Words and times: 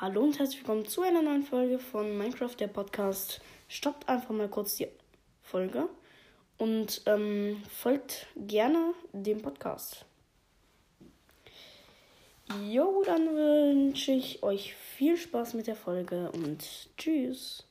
Hallo 0.00 0.22
und 0.22 0.38
herzlich 0.38 0.60
willkommen 0.60 0.86
zu 0.86 1.02
einer 1.02 1.20
neuen 1.20 1.42
Folge 1.42 1.78
von 1.78 2.16
Minecraft, 2.16 2.54
der 2.58 2.68
Podcast. 2.68 3.42
Stoppt 3.68 4.08
einfach 4.08 4.30
mal 4.30 4.48
kurz 4.48 4.76
die 4.76 4.88
Folge 5.42 5.90
und 6.56 7.02
ähm, 7.04 7.62
folgt 7.68 8.26
gerne 8.34 8.94
dem 9.12 9.42
Podcast. 9.42 10.06
Jo, 12.66 13.02
dann 13.04 13.26
wünsche 13.26 14.12
ich 14.12 14.42
euch 14.42 14.74
viel 14.74 15.18
Spaß 15.18 15.52
mit 15.52 15.66
der 15.66 15.76
Folge 15.76 16.32
und 16.32 16.64
tschüss. 16.96 17.66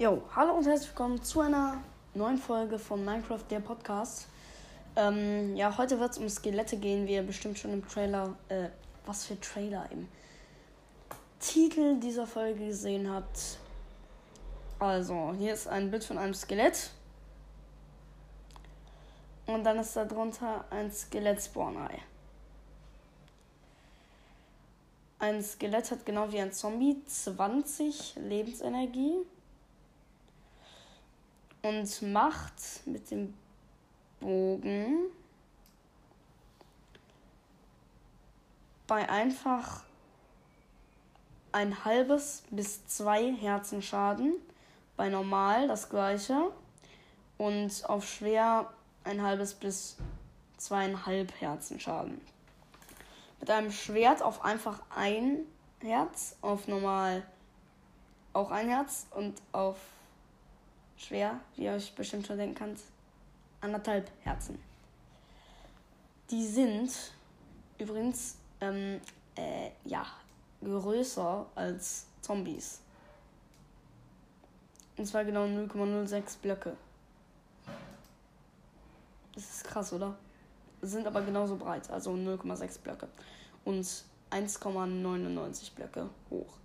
Jo, 0.00 0.24
hallo 0.34 0.54
und 0.54 0.66
herzlich 0.66 0.90
willkommen 0.90 1.22
zu 1.22 1.42
einer 1.42 1.80
neuen 2.14 2.38
Folge 2.38 2.80
von 2.80 3.04
Minecraft, 3.04 3.44
der 3.48 3.60
Podcast. 3.60 4.26
Ähm, 4.96 5.54
ja, 5.54 5.78
heute 5.78 6.00
wird 6.00 6.10
es 6.10 6.18
um 6.18 6.28
Skelette 6.28 6.76
gehen, 6.76 7.06
wie 7.06 7.14
ihr 7.14 7.22
bestimmt 7.22 7.56
schon 7.56 7.72
im 7.72 7.86
Trailer, 7.86 8.36
äh, 8.48 8.66
was 9.06 9.26
für 9.26 9.38
Trailer 9.38 9.88
im 9.92 10.08
Titel 11.42 11.98
dieser 11.98 12.26
Folge 12.26 12.66
gesehen 12.66 13.12
habt. 13.12 13.58
Also, 14.78 15.34
hier 15.36 15.52
ist 15.52 15.66
ein 15.66 15.90
Bild 15.90 16.04
von 16.04 16.16
einem 16.16 16.34
Skelett. 16.34 16.90
Und 19.46 19.64
dann 19.64 19.78
ist 19.78 19.96
da 19.96 20.04
drunter 20.04 20.64
ein 20.70 20.90
Skelett-Spawn-Ei. 20.90 21.98
Ein 25.18 25.42
Skelett 25.42 25.90
hat 25.90 26.06
genau 26.06 26.30
wie 26.32 26.40
ein 26.40 26.52
Zombie 26.52 27.02
20 27.04 28.14
Lebensenergie 28.16 29.18
und 31.62 32.02
macht 32.02 32.86
mit 32.86 33.10
dem 33.10 33.34
Bogen 34.20 35.06
bei 38.86 39.08
einfach 39.08 39.84
ein 41.52 41.84
halbes 41.84 42.42
bis 42.50 42.86
zwei 42.86 43.32
Herzen 43.34 43.82
Schaden, 43.82 44.34
bei 44.96 45.08
normal 45.08 45.68
das 45.68 45.88
gleiche 45.88 46.50
und 47.38 47.84
auf 47.88 48.08
schwer 48.08 48.72
ein 49.04 49.22
halbes 49.22 49.54
bis 49.54 49.96
zweieinhalb 50.56 51.32
Herzen 51.40 51.80
Schaden. 51.80 52.20
Mit 53.40 53.50
einem 53.50 53.72
Schwert 53.72 54.22
auf 54.22 54.44
einfach 54.44 54.80
ein 54.94 55.40
Herz, 55.80 56.36
auf 56.40 56.68
normal 56.68 57.22
auch 58.32 58.50
ein 58.50 58.68
Herz 58.68 59.06
und 59.10 59.40
auf 59.50 59.76
schwer, 60.96 61.40
wie 61.56 61.64
ihr 61.64 61.72
euch 61.72 61.94
bestimmt 61.94 62.26
schon 62.26 62.38
denken 62.38 62.54
könnt, 62.54 62.80
anderthalb 63.60 64.10
Herzen. 64.22 64.62
Die 66.30 66.46
sind 66.46 66.92
übrigens, 67.78 68.36
ähm, 68.60 69.00
äh, 69.36 69.70
ja, 69.84 70.06
größer 70.64 71.46
als 71.54 72.06
Zombies. 72.20 72.80
Und 74.96 75.06
zwar 75.06 75.24
genau 75.24 75.44
0,06 75.44 76.38
Blöcke. 76.40 76.76
Das 79.34 79.44
ist 79.44 79.64
krass, 79.64 79.92
oder? 79.92 80.14
Sind 80.82 81.06
aber 81.06 81.22
genauso 81.22 81.56
breit, 81.56 81.90
also 81.90 82.12
0,6 82.12 82.80
Blöcke. 82.80 83.08
Und 83.64 83.84
1,99 84.30 85.74
Blöcke 85.74 86.08
hoch. 86.30 86.58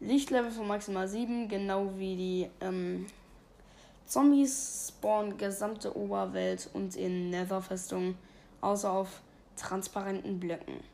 Lichtlevel 0.00 0.50
von 0.50 0.66
maximal 0.68 1.08
7, 1.08 1.48
genau 1.48 1.92
wie 1.96 2.16
die 2.16 2.50
ähm, 2.60 3.06
Zombies 4.06 4.92
spawnen 4.96 5.38
gesamte 5.38 5.96
Oberwelt 5.96 6.68
und 6.74 6.94
in 6.96 7.30
Nether-Festungen, 7.30 8.16
außer 8.60 8.90
auf 8.90 9.20
transparenten 9.56 10.38
Blöcken. 10.40 10.93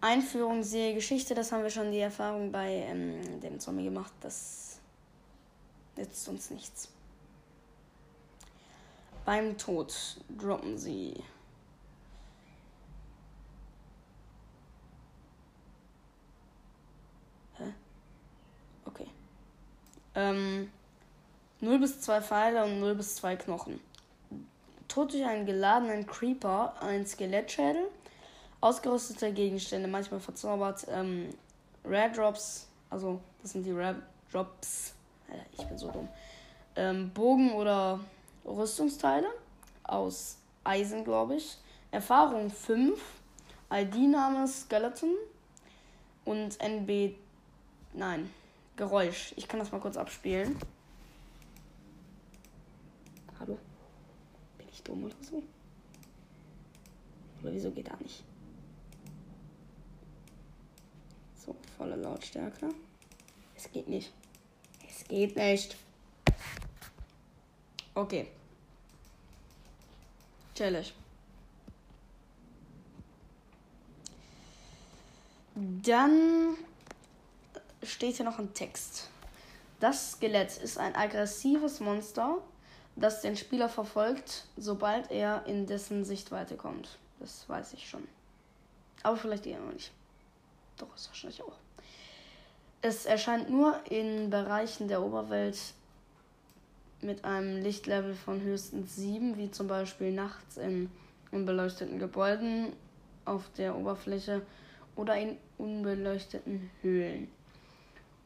Einführung, 0.00 0.62
sehe 0.62 0.94
Geschichte, 0.94 1.34
das 1.34 1.50
haben 1.50 1.62
wir 1.62 1.70
schon 1.70 1.90
die 1.90 1.98
Erfahrung 1.98 2.52
bei 2.52 2.70
ähm, 2.88 3.40
dem 3.40 3.58
Zombie 3.58 3.84
gemacht. 3.84 4.12
Das 4.20 4.78
nützt 5.96 6.28
uns 6.28 6.50
nichts. 6.50 6.88
Beim 9.24 9.58
Tod 9.58 9.94
droppen 10.38 10.78
sie. 10.78 11.22
Hä? 17.56 17.74
Okay. 18.86 19.08
Ähm, 20.14 20.70
0 21.60 21.78
bis 21.80 22.00
2 22.00 22.22
Pfeile 22.22 22.64
und 22.64 22.78
0 22.78 22.94
bis 22.94 23.16
2 23.16 23.36
Knochen. 23.36 23.80
Tod 24.86 25.12
durch 25.12 25.26
einen 25.26 25.44
geladenen 25.44 26.06
Creeper, 26.06 26.80
ein 26.80 27.06
Skelettschädel, 27.06 27.88
ausgerüstete 28.60 29.32
Gegenstände, 29.32 29.88
manchmal 29.88 30.20
verzaubert, 30.20 30.86
ähm, 30.90 31.30
Rare 31.84 32.10
Drops, 32.12 32.68
also 32.90 33.20
das 33.42 33.52
sind 33.52 33.64
die 33.64 33.72
Rare 33.72 34.02
Drops, 34.32 34.94
ich 35.56 35.64
bin 35.66 35.78
so 35.78 35.90
dumm, 35.90 36.08
ähm, 36.76 37.10
Bogen 37.10 37.52
oder 37.52 38.00
Rüstungsteile 38.44 39.28
aus 39.84 40.38
Eisen, 40.64 41.04
glaube 41.04 41.36
ich. 41.36 41.58
Erfahrung 41.90 42.50
5, 42.50 43.00
ID-Name 43.72 44.46
Skeleton 44.46 45.14
und 46.24 46.60
NB, 46.60 47.14
nein, 47.94 48.30
Geräusch. 48.76 49.32
Ich 49.36 49.48
kann 49.48 49.58
das 49.58 49.72
mal 49.72 49.80
kurz 49.80 49.96
abspielen. 49.96 50.56
Hallo? 53.40 53.58
Bin 54.56 54.68
ich 54.70 54.82
dumm 54.84 55.04
oder 55.04 55.16
so? 55.20 55.42
Oder 57.42 57.52
wieso 57.52 57.70
geht 57.72 57.88
da 57.88 57.96
nicht? 57.96 58.22
So, 61.48 61.56
volle 61.78 61.96
Lautstärke. 61.96 62.68
Es 63.56 63.72
geht 63.72 63.88
nicht. 63.88 64.12
Es 64.86 65.04
geht 65.08 65.34
nicht. 65.34 65.76
Okay. 67.94 68.28
Challenge. 70.54 70.88
Dann 75.54 76.54
steht 77.82 78.16
hier 78.16 78.26
noch 78.26 78.38
ein 78.38 78.52
Text. 78.52 79.08
Das 79.80 80.12
Skelett 80.12 80.54
ist 80.58 80.76
ein 80.76 80.94
aggressives 80.94 81.80
Monster, 81.80 82.42
das 82.94 83.22
den 83.22 83.38
Spieler 83.38 83.70
verfolgt, 83.70 84.44
sobald 84.58 85.10
er 85.10 85.46
in 85.46 85.66
dessen 85.66 86.04
Sichtweite 86.04 86.56
kommt. 86.56 86.98
Das 87.20 87.48
weiß 87.48 87.72
ich 87.72 87.88
schon. 87.88 88.06
Aber 89.02 89.16
vielleicht 89.16 89.46
eher 89.46 89.60
noch 89.60 89.72
nicht. 89.72 89.92
Doch, 90.78 90.94
ist 90.94 91.08
wahrscheinlich 91.08 91.42
auch. 91.42 91.56
Es 92.80 93.06
erscheint 93.06 93.50
nur 93.50 93.80
in 93.90 94.30
Bereichen 94.30 94.86
der 94.88 95.02
Oberwelt 95.02 95.58
mit 97.00 97.24
einem 97.24 97.60
Lichtlevel 97.60 98.14
von 98.14 98.40
höchstens 98.40 98.96
7, 98.96 99.36
wie 99.36 99.50
zum 99.50 99.66
Beispiel 99.66 100.12
nachts 100.12 100.56
in 100.56 100.90
unbeleuchteten 101.30 101.98
Gebäuden 101.98 102.72
auf 103.24 103.50
der 103.56 103.76
Oberfläche 103.76 104.42
oder 104.96 105.16
in 105.16 105.36
unbeleuchteten 105.58 106.70
Höhlen. 106.82 107.28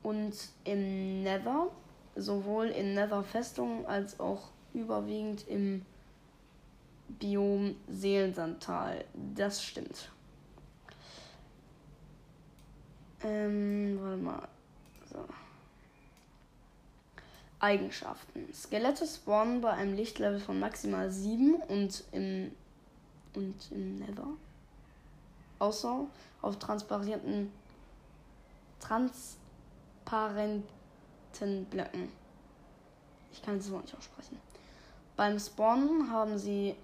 Und 0.03 0.35
im 0.65 1.23
Nether, 1.23 1.69
sowohl 2.17 2.67
in 2.67 2.95
Nether-Festungen 2.95 3.87
als 3.87 4.21
auch 4.21 4.51
überwiegend 4.75 5.47
im 5.49 5.85
Biom 7.09 7.77
Seelensandtal. 7.89 9.05
Das 9.35 9.63
stimmt. 9.63 10.11
Ähm, 13.25 13.99
warte 14.01 14.17
mal. 14.17 14.49
So. 15.11 15.25
Eigenschaften. 17.61 18.53
Skelette 18.53 19.07
spawnen 19.07 19.61
bei 19.61 19.71
einem 19.71 19.95
Lichtlevel 19.95 20.41
von 20.41 20.59
maximal 20.59 21.11
7 21.11 21.55
und 21.55 22.05
im, 22.11 22.51
und 23.35 23.71
im 23.71 23.97
Nether. 23.97 24.27
Außer 25.61 26.07
auf 26.41 26.59
transparenten, 26.59 27.53
transparenten 28.81 30.65
Blöcken. 31.71 32.09
Ich 33.33 33.41
kann 33.43 33.59
das 33.59 33.71
Wort 33.71 33.85
nicht 33.85 33.97
aussprechen. 33.97 34.41
Beim 35.17 35.39
Spawnen 35.39 36.11
haben 36.11 36.37
sie 36.37 36.75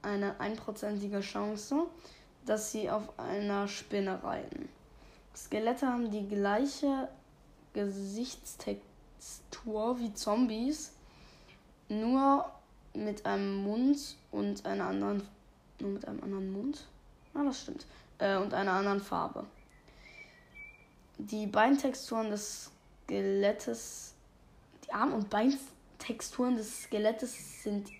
eine 0.00 0.40
einprozentige 0.40 1.20
Chance, 1.20 1.86
dass 2.46 2.72
sie 2.72 2.88
auf 2.88 3.18
einer 3.18 3.68
Spinne 3.68 4.22
reiten. 4.22 4.70
Skelette 5.36 5.86
haben 5.86 6.10
die 6.10 6.26
gleiche 6.26 7.08
Gesichtstextur 7.74 9.98
wie 9.98 10.14
Zombies, 10.14 10.94
nur 11.88 12.50
mit 12.94 13.26
einem 13.26 13.62
Mund 13.62 14.16
und 14.30 14.64
einer 14.64 14.86
anderen 14.86 15.22
nur 15.80 15.90
mit 15.90 16.08
einem 16.08 16.22
anderen 16.22 16.52
Mund. 16.52 16.86
Ah, 17.34 17.44
das 17.44 17.60
stimmt. 17.60 17.86
Äh, 18.18 18.36
und 18.36 18.54
einer 18.54 18.72
anderen 18.72 19.00
Farbe. 19.00 19.44
Die 21.18 21.46
Beintexturen 21.46 22.30
des 22.30 22.70
Skelettes, 23.04 24.14
die 24.84 24.92
Arm- 24.92 25.12
und 25.12 25.30
Beintexturen 25.30 26.56
des 26.56 26.84
Skelettes 26.84 27.62
sind 27.62 27.90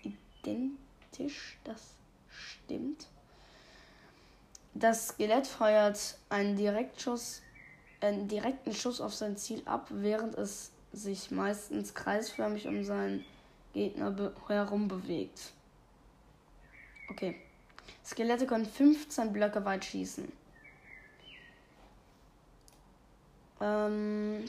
identisch. 0.43 1.57
Das 1.63 1.81
stimmt. 2.29 3.07
Das 4.79 5.07
Skelett 5.07 5.47
feuert 5.47 6.19
einen 6.29 6.55
Direktschuss, 6.55 7.41
einen 7.99 8.27
direkten 8.27 8.75
Schuss 8.75 9.01
auf 9.01 9.11
sein 9.11 9.35
Ziel 9.35 9.63
ab, 9.65 9.87
während 9.89 10.35
es 10.35 10.71
sich 10.93 11.31
meistens 11.31 11.95
kreisförmig 11.95 12.67
um 12.67 12.83
seinen 12.83 13.25
Gegner 13.73 14.15
herum 14.47 14.87
bewegt. 14.87 15.51
Okay. 17.09 17.41
Skelette 18.05 18.45
können 18.45 18.67
15 18.67 19.33
Blöcke 19.33 19.65
weit 19.65 19.83
schießen. 19.83 20.31
Ähm, 23.59 24.45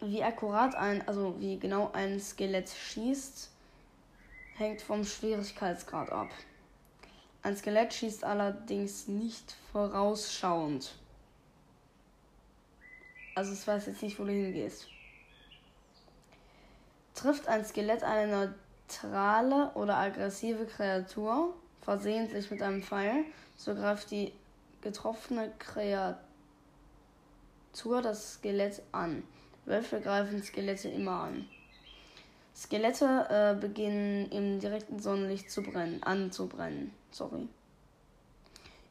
wie 0.00 0.24
akkurat 0.24 0.74
ein, 0.76 1.06
also 1.06 1.38
wie 1.40 1.58
genau 1.58 1.92
ein 1.92 2.18
Skelett 2.18 2.70
schießt, 2.70 3.50
hängt 4.56 4.80
vom 4.80 5.04
Schwierigkeitsgrad 5.04 6.10
ab. 6.10 6.30
Ein 7.42 7.56
Skelett 7.56 7.92
schießt 7.92 8.22
allerdings 8.24 9.08
nicht 9.08 9.56
vorausschauend. 9.72 10.94
Also 13.34 13.52
es 13.52 13.66
weiß 13.66 13.86
jetzt 13.86 14.02
nicht, 14.02 14.18
wo 14.18 14.24
du 14.24 14.32
hingehst. 14.32 14.86
Trifft 17.14 17.48
ein 17.48 17.64
Skelett 17.64 18.04
eine 18.04 18.54
neutrale 18.88 19.72
oder 19.74 19.96
aggressive 19.96 20.66
Kreatur 20.66 21.54
versehentlich 21.80 22.50
mit 22.50 22.62
einem 22.62 22.82
Pfeil, 22.82 23.24
so 23.56 23.74
greift 23.74 24.10
die 24.10 24.32
getroffene 24.82 25.52
Kreatur 25.58 26.22
das 28.02 28.34
Skelett 28.34 28.82
an. 28.92 29.24
Wölfe 29.64 30.00
greifen 30.00 30.42
Skelette 30.42 30.88
immer 30.88 31.22
an. 31.22 31.48
Skelette 32.54 33.26
äh, 33.30 33.60
beginnen 33.60 34.30
im 34.30 34.60
direkten 34.60 34.98
Sonnenlicht 35.00 35.50
zu 35.50 35.62
brennen, 35.62 36.02
anzubrennen. 36.02 36.92
Sorry. 37.10 37.48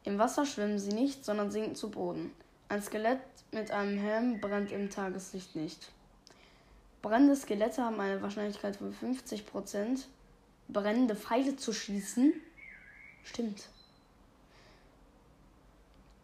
Im 0.03 0.17
Wasser 0.17 0.45
schwimmen 0.45 0.79
sie 0.79 0.93
nicht, 0.93 1.23
sondern 1.23 1.51
sinken 1.51 1.75
zu 1.75 1.91
Boden. 1.91 2.31
Ein 2.69 2.81
Skelett 2.81 3.21
mit 3.51 3.69
einem 3.71 3.99
Helm 3.99 4.41
brennt 4.41 4.71
im 4.71 4.89
Tageslicht 4.89 5.55
nicht. 5.55 5.91
Brennende 7.01 7.35
Skelette 7.35 7.83
haben 7.83 7.99
eine 7.99 8.21
Wahrscheinlichkeit 8.21 8.77
von 8.77 8.93
50%. 8.93 10.05
Brennende 10.67 11.15
Pfeile 11.15 11.55
zu 11.55 11.73
schießen. 11.73 12.33
Stimmt. 13.23 13.67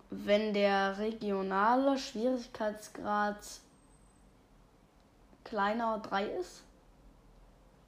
Wenn 0.09 0.53
der 0.53 0.97
regionale 0.97 1.97
Schwierigkeitsgrad 1.97 3.37
kleiner 5.43 5.99
3 5.99 6.25
ist. 6.25 6.63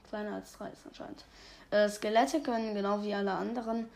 Kleiner 0.10 0.36
als 0.36 0.54
3 0.54 0.70
ist 0.70 0.88
anscheinend. 0.88 1.26
Äh, 1.72 1.88
Skelette 1.88 2.42
können 2.42 2.74
genau 2.74 3.04
wie 3.04 3.14
alle 3.14 3.32
anderen 3.32 3.90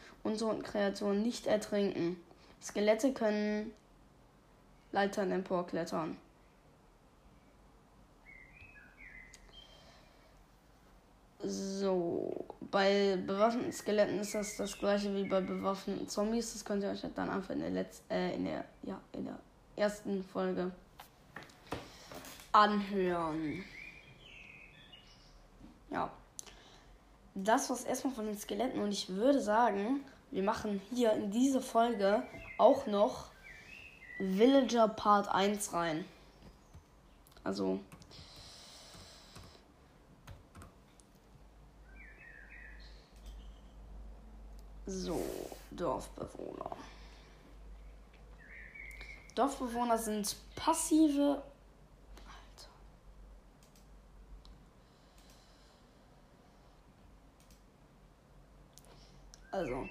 Kreaturen 0.63 1.23
nicht 1.23 1.47
ertrinken. 1.47 2.17
Skelette 2.61 3.13
können 3.13 3.73
Leitern 4.91 5.31
emporklettern. 5.31 6.17
So, 11.45 12.45
bei 12.71 13.17
bewaffneten 13.17 13.73
Skeletten 13.73 14.19
ist 14.19 14.33
das 14.33 14.55
das 14.55 14.77
gleiche 14.77 15.13
wie 15.13 15.25
bei 15.25 15.41
bewaffneten 15.41 16.07
Zombies. 16.07 16.53
Das 16.53 16.63
könnt 16.63 16.83
ihr 16.83 16.89
euch 16.89 17.05
dann 17.15 17.29
einfach 17.29 17.49
in 17.49 17.59
der 17.59 17.71
letzten, 17.71 18.13
äh, 18.13 18.33
in 18.35 18.45
der, 18.45 18.63
ja, 18.83 19.01
in 19.11 19.25
der 19.25 19.37
ersten 19.75 20.23
Folge 20.23 20.71
anhören. 22.53 23.63
Ja. 25.93 26.09
Das 27.35 27.69
war's 27.69 27.83
erstmal 27.83 28.13
von 28.13 28.25
den 28.25 28.37
Skeletten 28.37 28.81
und 28.81 28.91
ich 28.91 29.09
würde 29.09 29.39
sagen, 29.41 30.03
wir 30.31 30.43
machen 30.43 30.81
hier 30.91 31.13
in 31.13 31.31
diese 31.31 31.61
Folge 31.61 32.23
auch 32.57 32.87
noch 32.87 33.27
Villager 34.19 34.87
Part 34.87 35.29
1 35.29 35.73
rein. 35.73 36.05
Also. 37.43 37.79
So, 44.85 45.23
Dorfbewohner. 45.71 46.75
Dorfbewohner 49.35 49.97
sind 49.97 50.35
passive. 50.55 51.41
Also. 59.53 59.87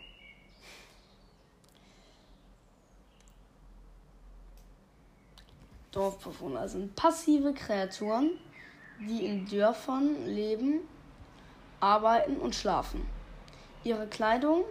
Dorfbewohner 5.92 6.68
sind 6.68 6.96
passive 6.96 7.54
Kreaturen, 7.54 8.32
die 8.98 9.24
in 9.24 9.46
Dörfern 9.46 10.26
leben, 10.26 10.80
arbeiten 11.78 12.38
und 12.38 12.56
schlafen. 12.56 13.06
Ihre 13.84 14.08
Kleidung 14.08 14.64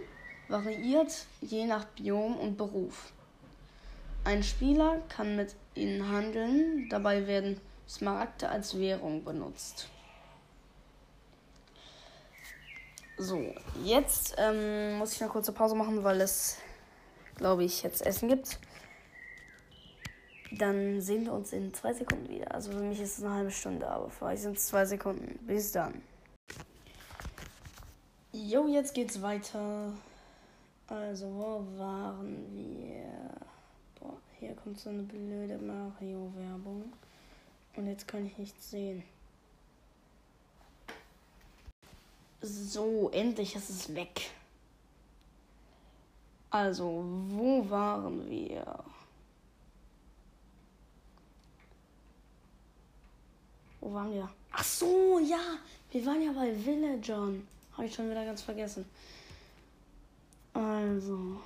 variiert 0.50 1.26
je 1.40 1.66
nach 1.66 1.86
Biom 1.86 2.36
und 2.36 2.58
Beruf. 2.58 3.14
Ein 4.26 4.44
Spieler 4.44 5.02
kann 5.08 5.38
mit 5.38 5.56
ihnen 5.74 6.10
handeln, 6.10 6.90
dabei 6.90 7.28
werden 7.28 7.62
Smaragde 7.88 8.50
als 8.50 8.78
Währung 8.78 9.24
benutzt. 9.24 9.88
So, 13.22 13.54
jetzt 13.84 14.34
ähm, 14.40 14.98
muss 14.98 15.14
ich 15.14 15.22
eine 15.22 15.30
kurze 15.30 15.52
Pause 15.52 15.76
machen, 15.76 16.04
weil 16.04 16.22
es, 16.22 16.58
glaube 17.36 17.64
ich, 17.64 17.84
jetzt 17.84 18.04
Essen 18.04 18.30
gibt. 18.30 18.58
Dann 20.54 21.00
sehen 21.02 21.26
wir 21.26 21.34
uns 21.34 21.54
in 21.54 21.72
zwei 21.72 21.94
Sekunden 21.94 22.28
wieder. 22.30 22.52
Also 22.52 22.72
für 22.72 22.80
mich 22.80 23.00
ist 23.00 23.20
es 23.20 23.24
eine 23.24 23.36
halbe 23.36 23.52
Stunde, 23.52 23.88
aber 23.88 24.10
für 24.10 24.26
euch 24.26 24.42
sind 24.42 24.58
es 24.58 24.66
zwei 24.66 24.86
Sekunden. 24.86 25.38
Bis 25.46 25.72
dann. 25.72 26.02
Jo, 28.32 28.68
jetzt 28.68 28.96
geht's 28.96 29.22
weiter. 29.22 29.94
Also, 30.88 31.28
wo 31.28 31.78
waren 31.78 32.48
wir? 32.56 33.36
Boah, 34.00 34.18
hier 34.40 34.56
kommt 34.56 34.80
so 34.80 34.90
eine 34.90 35.04
blöde 35.04 35.60
Mario-Werbung. 35.60 36.92
Und 37.76 37.88
jetzt 37.88 38.08
kann 38.08 38.26
ich 38.26 38.36
nichts 38.40 38.72
sehen. 38.72 39.04
So, 42.42 43.10
endlich 43.12 43.56
ist 43.56 43.70
es 43.70 43.94
weg. 43.94 44.32
Also, 46.50 47.04
wo 47.30 47.70
waren 47.70 48.28
wir? 48.28 48.84
Wo 53.80 53.94
waren 53.94 54.12
wir? 54.12 54.30
Ach 54.52 54.64
so, 54.64 55.20
ja. 55.20 55.58
Wir 55.92 56.06
waren 56.06 56.22
ja 56.22 56.32
bei 56.32 56.54
Villagern. 56.54 57.48
Habe 57.74 57.86
ich 57.86 57.94
schon 57.94 58.10
wieder 58.10 58.26
ganz 58.26 58.42
vergessen. 58.42 58.86
Also. 60.54 61.42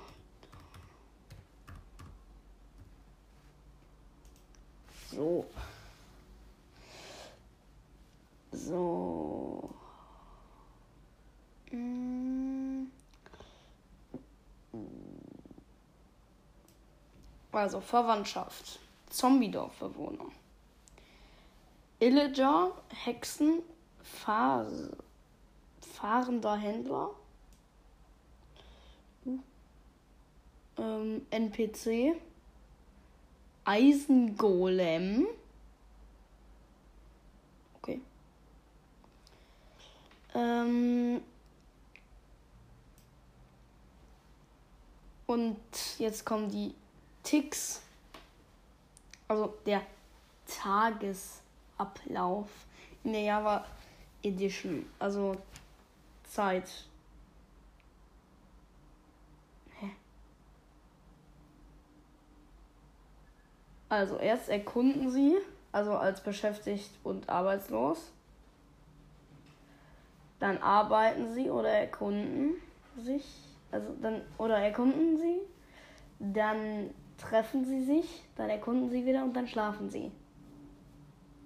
So. 5.12 5.46
So. 8.52 9.70
Mm. 11.70 12.86
Also 17.52 17.80
Verwandtschaft. 17.80 18.78
Zombie-Dorfbewohner. 19.08 20.26
Illager, 22.00 22.72
Hexen, 23.04 23.62
Fahr 24.02 24.66
fahrender 25.96 26.56
Händler, 26.56 27.10
ähm, 30.78 31.26
NPC, 31.30 32.14
Eisengolem, 33.64 35.26
okay, 37.78 38.00
ähm, 40.34 41.22
und 45.26 45.58
jetzt 45.98 46.24
kommen 46.24 46.50
die 46.50 46.74
Ticks, 47.22 47.82
also 49.28 49.54
der 49.66 49.82
Tages 50.46 51.40
Ablauf 51.78 52.48
in 53.04 53.12
der 53.12 53.22
Java 53.22 53.64
Edition. 54.22 54.86
Also 54.98 55.36
Zeit. 56.24 56.68
Hä? 59.80 59.90
Also 63.88 64.16
erst 64.18 64.48
erkunden 64.48 65.10
sie, 65.10 65.36
also 65.72 65.96
als 65.96 66.20
beschäftigt 66.20 66.90
und 67.04 67.28
arbeitslos. 67.28 68.12
Dann 70.38 70.58
arbeiten 70.58 71.32
sie 71.32 71.50
oder 71.50 71.70
erkunden 71.70 72.54
sich, 72.98 73.24
Also 73.76 73.94
dann, 74.00 74.22
oder 74.38 74.56
erkunden 74.56 75.18
sie, 75.18 75.38
dann 76.18 76.94
treffen 77.18 77.62
sie 77.66 77.84
sich, 77.84 78.22
dann 78.34 78.48
erkunden 78.48 78.88
sie 78.88 79.04
wieder 79.04 79.22
und 79.22 79.36
dann 79.36 79.46
schlafen 79.46 79.90
sie. 79.90 80.10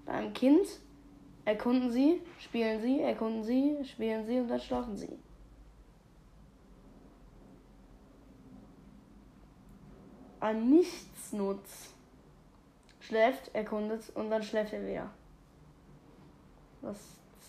Bei 0.06 0.12
einem 0.12 0.32
Kind 0.32 0.64
erkunden 1.44 1.90
sie, 1.90 2.22
spielen 2.38 2.80
sie, 2.80 3.00
erkunden 3.00 3.42
sie, 3.42 3.84
spielen 3.84 4.25
sie 4.26 4.38
und 4.38 4.46
dann 4.46 4.60
schlafen 4.60 4.96
sie. 4.96 5.18
Ein 10.38 10.70
Nichtsnutz 10.70 11.92
schläft, 13.00 13.52
erkundet 13.56 14.08
und 14.14 14.30
dann 14.30 14.44
schläft 14.44 14.72
er 14.72 14.87
wieder. 14.87 15.10
Was 16.80 16.96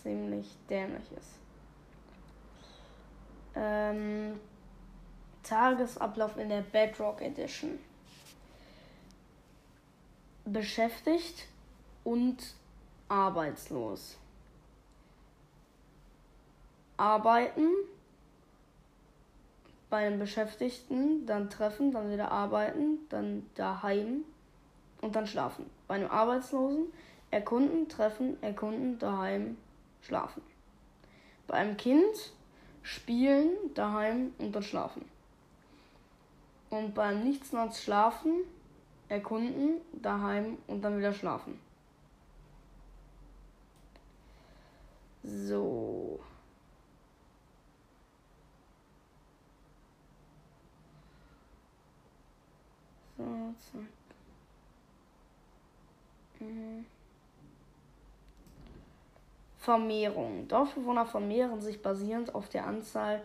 ziemlich 0.02 0.56
dämlich 0.68 1.12
ist. 1.12 1.38
Ähm, 3.54 4.40
Tagesablauf 5.42 6.36
in 6.36 6.48
der 6.48 6.62
Bedrock 6.62 7.20
Edition. 7.20 7.78
Beschäftigt 10.44 11.46
und 12.04 12.54
arbeitslos. 13.08 14.16
Arbeiten 16.96 17.68
bei 19.90 20.06
einem 20.06 20.18
Beschäftigten, 20.18 21.26
dann 21.26 21.50
treffen, 21.50 21.92
dann 21.92 22.10
wieder 22.10 22.32
arbeiten, 22.32 23.00
dann 23.10 23.46
daheim 23.56 24.24
und 25.02 25.14
dann 25.14 25.26
schlafen. 25.26 25.66
Bei 25.86 25.96
einem 25.96 26.10
Arbeitslosen 26.10 26.86
erkunden, 27.30 27.88
treffen, 27.88 28.42
erkunden, 28.42 28.98
daheim, 28.98 29.58
schlafen. 30.00 30.42
Bei 31.46 31.54
einem 31.54 31.76
Kind 31.76 32.32
spielen, 32.82 33.50
daheim 33.74 34.32
und 34.38 34.52
dann 34.54 34.62
schlafen. 34.62 35.11
Und 36.72 36.94
beim 36.94 37.22
Nichtsnutz 37.22 37.82
schlafen, 37.82 38.44
erkunden, 39.10 39.82
daheim 39.92 40.56
und 40.66 40.80
dann 40.80 40.96
wieder 40.96 41.12
schlafen. 41.12 41.60
So. 45.22 46.18
So, 53.18 53.54
zack. 53.58 53.82
Mhm. 56.40 56.86
Vermehrung. 59.58 60.48
Dorfbewohner 60.48 61.04
vermehren 61.04 61.60
sich 61.60 61.82
basierend 61.82 62.34
auf 62.34 62.48
der 62.48 62.66
Anzahl 62.66 63.22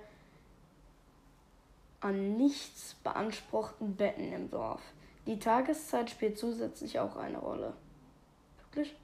an 2.07 2.37
nichts 2.37 2.95
beanspruchten 3.03 3.95
Betten 3.95 4.31
im 4.31 4.49
Dorf. 4.49 4.81
Die 5.25 5.39
Tageszeit 5.39 6.09
spielt 6.09 6.37
zusätzlich 6.39 6.99
auch 6.99 7.17
eine 7.17 7.37
Rolle. 7.37 7.73
Wirklich? 8.59 8.95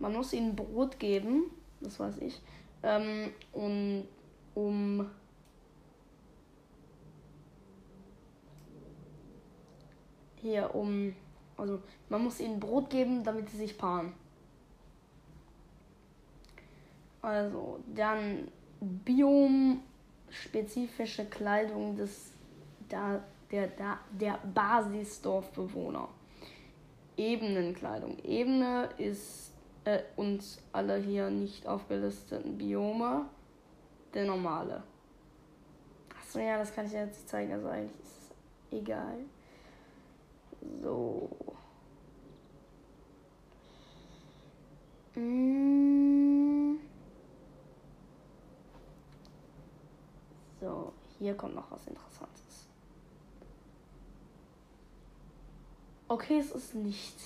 Man 0.00 0.12
muss 0.12 0.32
ihnen 0.32 0.56
Brot 0.56 0.98
geben, 0.98 1.44
das 1.80 2.00
weiß 2.00 2.18
ich, 2.18 2.40
ähm, 2.82 3.30
und, 3.52 4.08
um 4.54 5.08
hier 10.40 10.74
um 10.74 11.14
also 11.56 11.80
man 12.08 12.24
muss 12.24 12.40
ihnen 12.40 12.58
Brot 12.58 12.90
geben, 12.90 13.22
damit 13.22 13.48
sie 13.50 13.58
sich 13.58 13.78
paaren. 13.78 14.14
Also 17.20 17.78
dann 17.94 18.48
biomspezifische 20.32 21.26
Kleidung 21.26 21.96
des 21.96 22.32
der, 22.90 23.22
der, 23.50 23.98
der 24.10 24.38
Basisdorfbewohner. 24.54 26.08
Ebenenkleidung. 27.16 28.18
Ebene 28.24 28.88
ist 28.96 29.52
äh, 29.84 30.00
uns 30.16 30.58
alle 30.72 30.96
hier 30.96 31.28
nicht 31.30 31.66
aufgelisteten 31.66 32.56
Biome 32.56 33.26
der 34.14 34.24
normale. 34.24 34.82
Achso, 36.18 36.38
ja, 36.38 36.58
das 36.58 36.74
kann 36.74 36.86
ich 36.86 36.92
jetzt 36.92 37.28
zeigen, 37.28 37.52
also 37.52 37.68
eigentlich 37.68 38.00
ist 38.00 38.32
es 38.70 38.78
egal. 38.78 39.18
So. 40.82 41.28
Mm. 45.14 46.11
So, 50.62 50.92
hier 51.18 51.34
kommt 51.34 51.56
noch 51.56 51.68
was 51.72 51.84
Interessantes. 51.88 52.68
Okay, 56.06 56.38
es 56.38 56.52
ist 56.52 56.76
nicht 56.76 57.16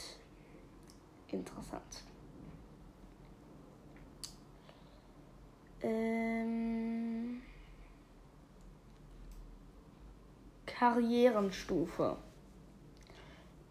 interessant. 1.28 2.02
Ähm, 5.82 7.42
Karrierenstufe. 10.64 12.16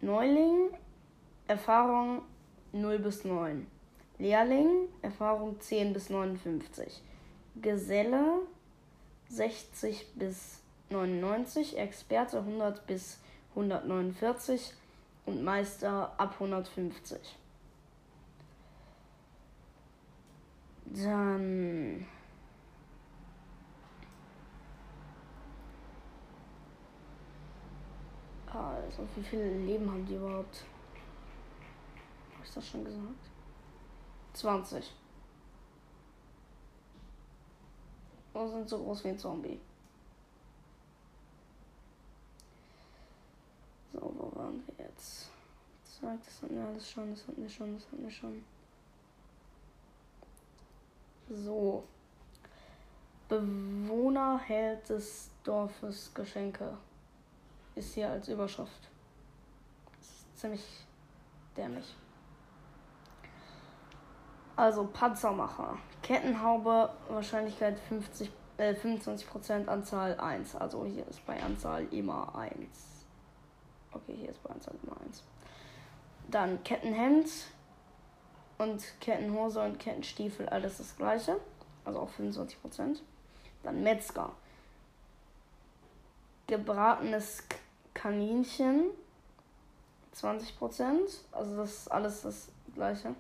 Neuling, 0.01 0.69
Erfahrung 1.47 2.21
0 2.71 2.99
bis 2.99 3.25
9. 3.25 3.65
Lehrling, 4.19 4.89
Erfahrung 5.01 5.59
10 5.59 5.91
bis 5.91 6.11
59. 6.11 7.01
Geselle 7.63 8.41
60 9.29 10.13
bis 10.15 10.61
99. 10.89 11.77
Experte 11.77 12.39
100 12.39 12.85
bis 12.87 13.19
149. 13.51 14.73
Und 15.25 15.43
Meister 15.43 16.13
ab 16.19 16.33
150. 16.33 17.17
Dann 20.85 22.05
Also, 28.55 29.07
wie 29.15 29.23
viele 29.23 29.57
Leben 29.57 29.91
haben 29.91 30.05
die 30.05 30.15
überhaupt? 30.15 30.63
Habe 32.33 32.45
ich 32.45 32.53
das 32.53 32.65
schon 32.65 32.85
gesagt? 32.85 33.29
20. 34.33 34.93
Und 38.35 38.49
sind 38.49 38.67
so 38.67 38.83
groß 38.83 39.05
wie 39.05 39.09
ein 39.09 39.17
Zombie. 39.17 39.59
So, 43.93 44.01
wo 44.01 44.37
waren 44.37 44.61
wir 44.67 44.85
jetzt? 44.85 45.29
Zack, 45.85 46.19
das 46.25 46.41
hatten 46.41 46.57
wir 46.57 46.65
alles 46.65 46.91
schon, 46.91 47.11
das 47.11 47.25
hatten 47.25 47.41
wir 47.41 47.49
schon, 47.49 47.75
das 47.75 47.85
hatten 47.85 48.03
wir 48.03 48.11
schon. 48.11 48.43
So. 51.29 51.85
Bewohner 53.29 54.37
hält 54.37 54.89
des 54.89 55.31
Dorfes 55.45 56.13
Geschenke 56.13 56.77
ist 57.75 57.93
hier 57.93 58.09
als 58.09 58.27
Überschrift. 58.27 58.89
Das 59.97 60.07
ist 60.07 60.39
ziemlich 60.39 60.85
dämlich. 61.55 61.95
Also 64.57 64.87
Panzermacher. 64.87 65.77
Kettenhaube, 66.05 66.91
Wahrscheinlichkeit 67.09 67.79
50, 67.89 68.29
äh, 68.57 68.75
25% 68.75 69.67
Anzahl 69.67 70.19
1. 70.19 70.55
Also 70.55 70.85
hier 70.85 71.03
ist 71.07 71.25
bei 71.25 71.41
Anzahl 71.41 71.91
immer 71.91 72.35
1. 72.35 72.53
Okay, 73.91 74.15
hier 74.15 74.29
ist 74.29 74.43
bei 74.43 74.51
Anzahl 74.51 74.75
immer 74.83 75.01
1. 75.01 75.23
Dann 76.29 76.63
Kettenhemd 76.63 77.27
und 78.59 78.83
Kettenhose 79.01 79.59
und 79.63 79.79
Kettenstiefel, 79.79 80.47
alles 80.47 80.77
das 80.77 80.95
gleiche. 80.95 81.37
Also 81.85 82.01
auch 82.01 82.11
25%. 82.11 82.99
Dann 83.63 83.81
Metzger. 83.81 84.31
Gebratenes 86.45 87.41
Kaninchen 87.95 88.91
20% 90.15 90.99
Also 91.31 91.57
das 91.57 91.71
ist 91.71 91.87
alles 91.91 92.21
das 92.21 92.49
gleiche. 92.75 93.15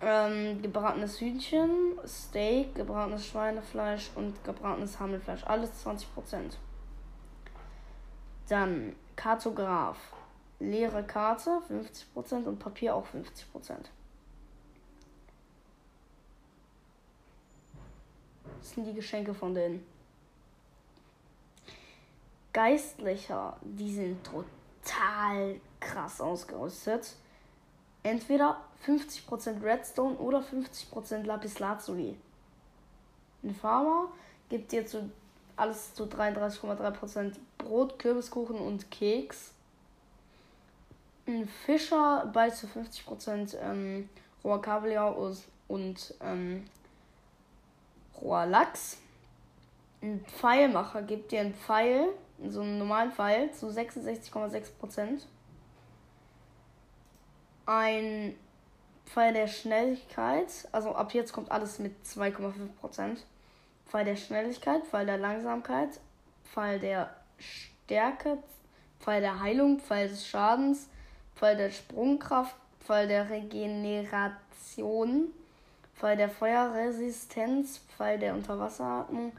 Ähm, 0.00 0.62
gebratenes 0.62 1.20
Hühnchen, 1.20 1.98
Steak, 2.06 2.74
gebratenes 2.76 3.26
Schweinefleisch 3.26 4.10
und 4.14 4.44
gebratenes 4.44 5.00
Hammelfleisch. 5.00 5.44
Alles 5.44 5.84
20% 5.84 6.04
Dann 8.48 8.94
Kartograf. 9.16 9.98
Leere 10.60 11.04
Karte 11.04 11.62
50% 11.68 12.44
und 12.44 12.58
Papier 12.58 12.94
auch 12.94 13.06
50%. 13.06 13.76
Das 18.58 18.70
sind 18.72 18.84
die 18.84 18.94
Geschenke 18.94 19.34
von 19.34 19.54
denen. 19.54 19.86
Geistlicher, 22.52 23.56
die 23.62 23.94
sind 23.94 24.24
total 24.24 25.60
krass 25.78 26.20
ausgerüstet. 26.20 27.14
Entweder 28.02 28.60
50% 28.86 29.62
Redstone 29.62 30.16
oder 30.16 30.40
50% 30.40 31.24
Lapis 31.24 31.58
Lazuli. 31.58 32.16
Ein 33.42 33.54
Farmer 33.54 34.08
gibt 34.48 34.72
dir 34.72 34.86
zu 34.86 35.10
alles 35.56 35.92
zu 35.94 36.04
33,3% 36.04 37.34
Brot, 37.58 37.98
Kürbiskuchen 37.98 38.56
und 38.56 38.90
Keks. 38.90 39.52
Ein 41.26 41.48
Fischer 41.48 42.30
bei 42.32 42.48
zu 42.50 42.66
50% 42.66 43.56
ähm, 43.58 44.08
roher 44.44 44.62
Kabeljau 44.62 45.34
und 45.66 46.14
ähm, 46.22 46.64
roher 48.22 48.46
Lachs. 48.46 48.98
Ein 50.00 50.24
Pfeilmacher 50.24 51.02
gibt 51.02 51.32
dir 51.32 51.40
einen 51.40 51.54
Pfeil, 51.54 52.08
so 52.48 52.62
einen 52.62 52.78
normalen 52.78 53.10
Pfeil, 53.10 53.52
zu 53.52 53.66
66,6%. 53.66 55.22
Ein 57.70 58.34
Pfeil 59.04 59.34
der 59.34 59.46
Schnelligkeit, 59.46 60.66
also 60.72 60.94
ab 60.94 61.12
jetzt 61.12 61.34
kommt 61.34 61.50
alles 61.50 61.78
mit 61.78 61.92
2,5%. 62.02 63.18
Pfeil 63.84 64.06
der 64.06 64.16
Schnelligkeit, 64.16 64.86
Pfeil 64.86 65.04
der 65.04 65.18
Langsamkeit, 65.18 66.00
Pfeil 66.46 66.80
der 66.80 67.10
Stärke, 67.36 68.38
Pfeil 69.00 69.20
der 69.20 69.40
Heilung, 69.40 69.80
Pfeil 69.80 70.08
des 70.08 70.26
Schadens, 70.26 70.88
Pfeil 71.36 71.58
der 71.58 71.68
Sprungkraft, 71.68 72.56
Pfeil 72.80 73.06
der 73.06 73.28
Regeneration, 73.28 75.28
Pfeil 75.94 76.16
der 76.16 76.30
Feuerresistenz, 76.30 77.82
Pfeil 77.94 78.18
der 78.18 78.32
Unterwasseratmung, 78.32 79.32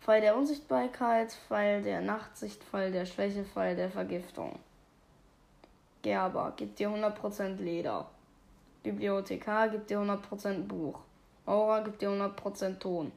Pfeil 0.00 0.20
der 0.20 0.36
Unsichtbarkeit, 0.36 1.30
Pfeil 1.46 1.82
der 1.82 2.00
Nachtsicht, 2.00 2.60
Pfeil 2.64 2.90
der 2.90 3.06
Schwäche, 3.06 3.44
Pfeil 3.44 3.76
der 3.76 3.88
Vergiftung. 3.88 4.58
Gerber 6.02 6.52
gibt 6.56 6.78
dir 6.78 6.88
100% 6.88 7.56
Leder. 7.56 8.06
Bibliothekar 8.82 9.68
gibt 9.68 9.90
dir 9.90 9.98
100% 9.98 10.62
Buch. 10.62 11.00
Aura 11.46 11.80
gibt 11.80 12.00
dir 12.02 12.10
100% 12.10 12.78
Ton. 12.78 13.12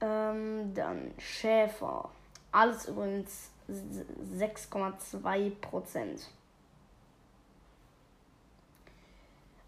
Ähm, 0.00 0.74
dann 0.74 1.12
Schäfer. 1.18 2.10
Alles 2.50 2.88
übrigens 2.88 3.50
6,2% 4.38 6.20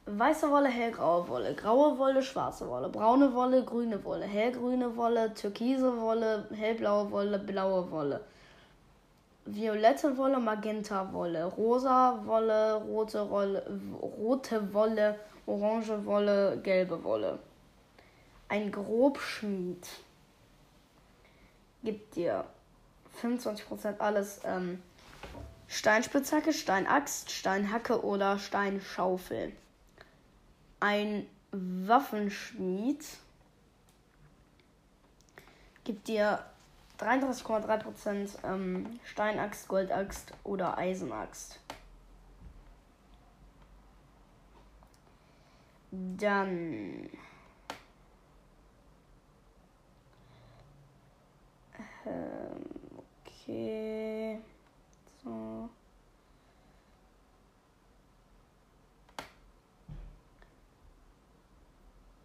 Weiße 0.07 0.51
Wolle, 0.51 0.69
hellgraue 0.69 1.27
Wolle, 1.29 1.55
graue 1.55 1.97
Wolle, 1.97 2.23
schwarze 2.23 2.69
Wolle, 2.69 2.91
braune 2.91 3.33
Wolle, 3.33 3.65
grüne 3.65 4.05
Wolle, 4.05 4.27
hellgrüne 4.27 4.95
Wolle, 4.99 5.33
türkise 5.33 5.99
Wolle, 5.99 6.47
hellblaue 6.55 7.11
Wolle, 7.11 7.39
blaue 7.39 7.91
Wolle, 7.91 8.21
violette 9.47 10.17
Wolle, 10.17 10.39
magenta 10.39 11.13
Wolle, 11.13 11.45
rosa 11.45 12.21
Wolle, 12.25 12.75
rote 12.77 13.31
Wolle, 13.31 13.81
rote 14.01 14.73
Wolle, 14.73 15.19
orange 15.47 16.05
Wolle, 16.05 16.59
gelbe 16.63 17.03
Wolle. 17.05 17.39
Ein 18.49 18.71
Grobschmied 18.71 19.87
gibt 21.83 22.17
dir 22.17 22.45
25% 23.23 23.99
alles 23.99 24.41
ähm, 24.45 24.83
Steinspitzhacke, 25.69 26.53
Steinaxt, 26.53 27.31
Steinhacke 27.31 28.05
oder 28.05 28.39
Steinschaufel. 28.39 29.53
Ein 30.81 31.27
Waffenschmied 31.53 33.05
gibt 35.85 36.09
dir 36.09 36.45
33,3% 36.99 38.45
ähm, 38.45 39.01
Steinaxt, 39.05 39.69
Goldaxt 39.69 40.33
oder 40.45 40.79
Eisenaxt. 40.79 41.61
Dann 45.91 47.11
Ähm, 52.07 52.65
okay. 52.99 54.41
So. 55.23 55.71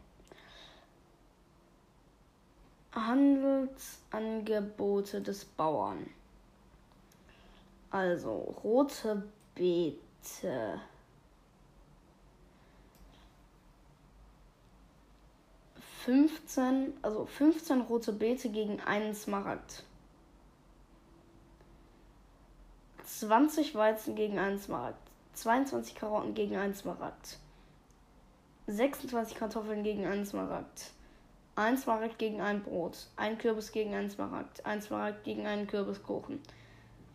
Handelsangebote 3.07 5.21
des 5.21 5.45
Bauern. 5.45 6.09
Also 7.91 8.57
rote 8.65 9.23
Beete. 9.55 10.81
15, 16.05 16.95
also 17.03 17.27
15 17.27 17.83
rote 17.83 18.13
Beete 18.13 18.49
gegen 18.49 18.81
einen 18.81 19.15
Smaragd. 19.15 19.85
20 23.05 23.77
Weizen 23.77 24.17
gegen 24.17 24.39
einen 24.39 24.59
Smaragd. 24.59 24.99
22 25.35 25.95
Karotten 25.95 26.35
gegen 26.35 26.57
einen 26.57 26.75
Smaragd. 26.75 27.39
26 28.67 29.37
Kartoffeln 29.37 29.85
gegen 29.85 30.07
einen 30.07 30.27
Smaragd. 30.27 30.91
Ein 31.55 31.77
Smaragd 31.77 32.19
gegen 32.19 32.41
ein 32.41 32.63
Brot. 32.63 33.07
Ein 33.17 33.37
Kürbis 33.39 33.73
gegen 33.73 33.95
einen 33.95 34.11
Smaragd. 34.11 34.65
Ein 34.65 34.81
Smaragd 34.81 35.25
gegen 35.25 35.47
einen 35.47 35.67
Kürbiskuchen. 35.67 36.41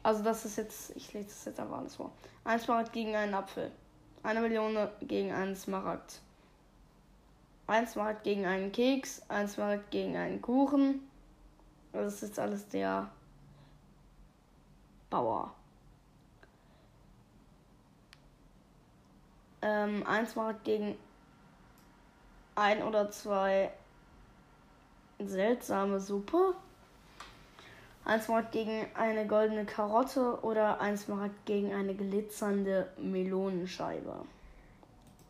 Also 0.03 0.23
das 0.23 0.45
ist 0.45 0.57
jetzt, 0.57 0.95
ich 0.95 1.11
lese 1.13 1.27
das 1.27 1.45
jetzt 1.45 1.59
einfach 1.59 1.79
alles 1.79 1.95
vor. 1.95 2.11
Ein 2.43 2.59
Smaragd 2.59 2.93
gegen 2.93 3.15
einen 3.15 3.33
Apfel. 3.33 3.71
Eine 4.23 4.41
Million 4.41 4.77
gegen 5.01 5.31
einen 5.31 5.55
Smaragd. 5.55 6.21
Eins 7.67 7.91
Smaragd 7.91 8.23
gegen 8.23 8.45
einen 8.45 8.71
Keks, 8.71 9.21
eins 9.27 9.53
Smaragd 9.53 9.91
gegen 9.91 10.15
einen 10.15 10.41
Kuchen. 10.41 11.01
Das 11.91 12.13
ist 12.13 12.21
jetzt 12.21 12.39
alles 12.39 12.69
der 12.69 13.09
Bauer. 15.09 15.53
Ähm, 19.61 20.05
ein 20.07 20.25
Smaragd 20.25 20.63
gegen 20.63 20.97
ein 22.55 22.81
oder 22.83 23.11
zwei 23.11 23.71
seltsame 25.19 25.99
Suppe. 25.99 26.55
Ein 28.05 28.21
Smaragd 28.21 28.53
gegen 28.53 28.87
eine 28.93 29.27
goldene 29.27 29.65
Karotte 29.65 30.39
oder 30.41 30.79
ein 30.79 30.97
Smaragd 30.97 31.45
gegen 31.45 31.73
eine 31.73 31.93
glitzernde 31.93 32.89
Melonenscheibe. 32.97 34.25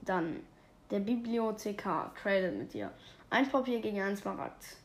Dann 0.02 0.46
der 0.92 1.00
Bibliothekar 1.00 2.14
tradet 2.22 2.56
mit 2.56 2.74
dir. 2.74 2.92
Ein 3.30 3.50
Papier 3.50 3.82
gegen 3.82 4.00
ein 4.00 4.16
Smaragd. 4.16 4.78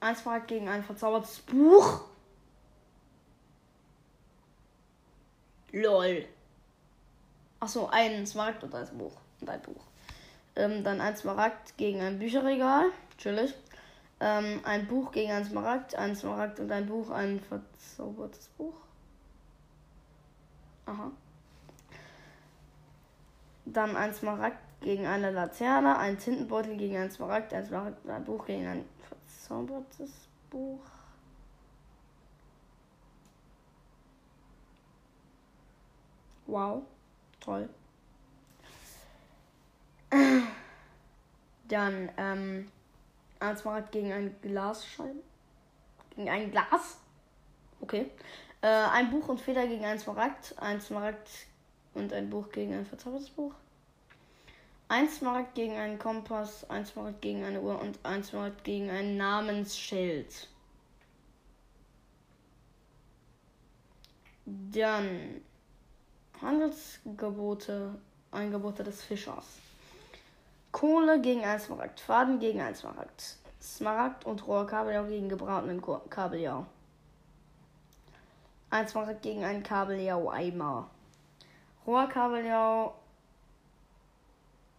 Ein 0.00 0.16
Smaragd 0.16 0.48
gegen 0.48 0.68
ein 0.68 0.82
verzaubertes 0.84 1.40
Buch. 1.40 2.04
LOL. 5.72 6.24
Achso, 7.58 7.88
ein 7.90 8.26
Smaragd 8.26 8.62
und 8.62 8.74
ein 8.74 8.96
Buch. 8.96 9.16
Und 9.40 9.50
ein 9.50 9.60
Buch. 9.60 9.82
Ähm, 10.56 10.84
dann 10.84 11.00
ein 11.00 11.16
Smaragd 11.16 11.76
gegen 11.76 12.00
ein 12.00 12.18
Bücherregal. 12.18 12.86
Chillig. 13.18 13.54
Ähm, 14.20 14.60
ein 14.64 14.86
Buch 14.86 15.10
gegen 15.12 15.32
ein 15.32 15.44
Smaragd, 15.44 15.94
ein 15.96 16.14
Smaragd 16.14 16.60
und 16.60 16.70
ein 16.70 16.86
Buch, 16.86 17.10
ein 17.10 17.40
verzaubertes 17.40 18.48
Buch. 18.56 18.74
Aha. 20.86 21.10
Dann 23.64 23.96
ein 23.96 24.14
Smaragd 24.14 24.58
gegen 24.80 25.06
eine 25.06 25.30
Laterne, 25.30 25.98
ein 25.98 26.18
Tintenbeutel 26.18 26.76
gegen 26.76 26.96
ein 26.96 27.10
Smaragd, 27.10 27.52
ein 27.52 27.66
Smaragd, 27.66 28.08
ein 28.08 28.24
Buch 28.24 28.46
gegen 28.46 28.66
ein 28.66 28.84
verzaubertes 29.08 30.28
Buch. 30.50 30.80
Wow, 36.46 36.82
toll. 37.40 37.68
Dann 41.68 42.10
ähm, 42.16 42.70
ein 43.40 43.56
Smaragd 43.56 43.92
gegen 43.92 44.12
ein 44.12 44.36
Glasscheibe. 44.42 45.22
Gegen 46.14 46.28
ein 46.28 46.50
Glas. 46.50 46.98
Okay. 47.80 48.10
Äh, 48.60 48.66
ein 48.66 49.10
Buch 49.10 49.28
und 49.28 49.40
Feder 49.40 49.66
gegen 49.66 49.84
ein 49.84 49.98
Smaragd. 49.98 50.54
Ein 50.58 50.80
Smaragd 50.80 51.28
und 51.94 52.12
ein 52.12 52.30
Buch 52.30 52.50
gegen 52.50 52.74
ein 52.74 52.86
verzaubertes 52.86 53.30
Buch. 53.30 53.54
Ein 54.88 55.08
Smaragd 55.08 55.54
gegen 55.54 55.76
einen 55.76 55.98
Kompass, 55.98 56.68
ein 56.68 56.84
Smaragd 56.84 57.22
gegen 57.22 57.44
eine 57.44 57.60
Uhr 57.60 57.80
und 57.80 57.98
ein 58.02 58.22
Smaragd 58.22 58.62
gegen 58.64 58.90
ein 58.90 59.16
Namensschild. 59.16 60.48
Dann 64.46 65.40
Handelsgebote, 66.40 67.94
Eingebote 68.30 68.84
des 68.84 69.02
Fischers. 69.02 69.58
Kohle 70.74 71.20
gegen 71.20 71.44
ein 71.44 71.60
Smaragd, 71.60 72.00
Faden 72.00 72.40
gegen 72.40 72.60
ein 72.60 72.74
Smaragd, 72.74 73.36
Smaragd 73.62 74.26
und 74.26 74.44
roher 74.44 74.66
Kabeljau 74.66 75.04
gegen 75.04 75.28
gebratenen 75.28 75.80
Kabeljau. 76.10 76.66
Ein 78.70 78.88
Smaragd 78.88 79.22
gegen 79.22 79.44
einen 79.44 79.62
Kabeljau-Eimer. 79.62 80.90
Roher 81.86 82.08
Kabeljau 82.08 82.92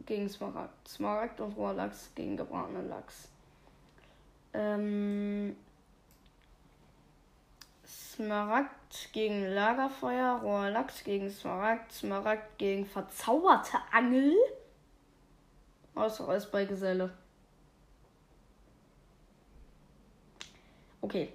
gegen 0.06 0.28
Smaragd. 0.28 0.86
Smaragd 0.86 1.40
und 1.40 1.56
roher 1.56 1.76
Lachs 1.76 2.12
gegen 2.14 2.36
gebratenen 2.36 2.90
Lachs. 2.90 3.30
Ähm, 4.54 5.56
Smaragd 7.88 9.14
gegen 9.14 9.46
Lagerfeuer, 9.46 10.42
roher 10.44 10.72
Lachs 10.72 11.06
gegen 11.06 11.32
Smaragd, 11.32 11.94
Smaragd 11.94 12.58
gegen 12.58 12.86
verzauberte 12.86 13.78
Angel. 13.94 14.36
Außer 15.96 16.28
als 16.28 16.52
bei 16.52 16.66
Geselle. 16.66 17.12
Okay. 21.02 21.32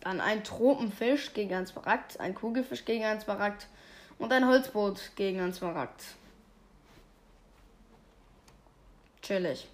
Dann 0.00 0.20
ein 0.20 0.44
Tropenfisch 0.44 1.32
gegen 1.34 1.54
ein 1.54 1.66
Smaragd, 1.66 2.20
ein 2.20 2.34
Kugelfisch 2.34 2.84
gegen 2.84 3.04
ein 3.04 3.20
Smaragd 3.20 3.66
und 4.18 4.32
ein 4.32 4.46
Holzboot 4.46 5.10
gegen 5.16 5.40
ein 5.40 5.52
Smaragd. 5.52 6.04
Chillig. 9.22 9.66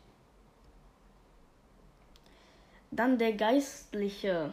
Dann 2.90 3.18
der 3.18 3.34
Geistliche 3.34 4.52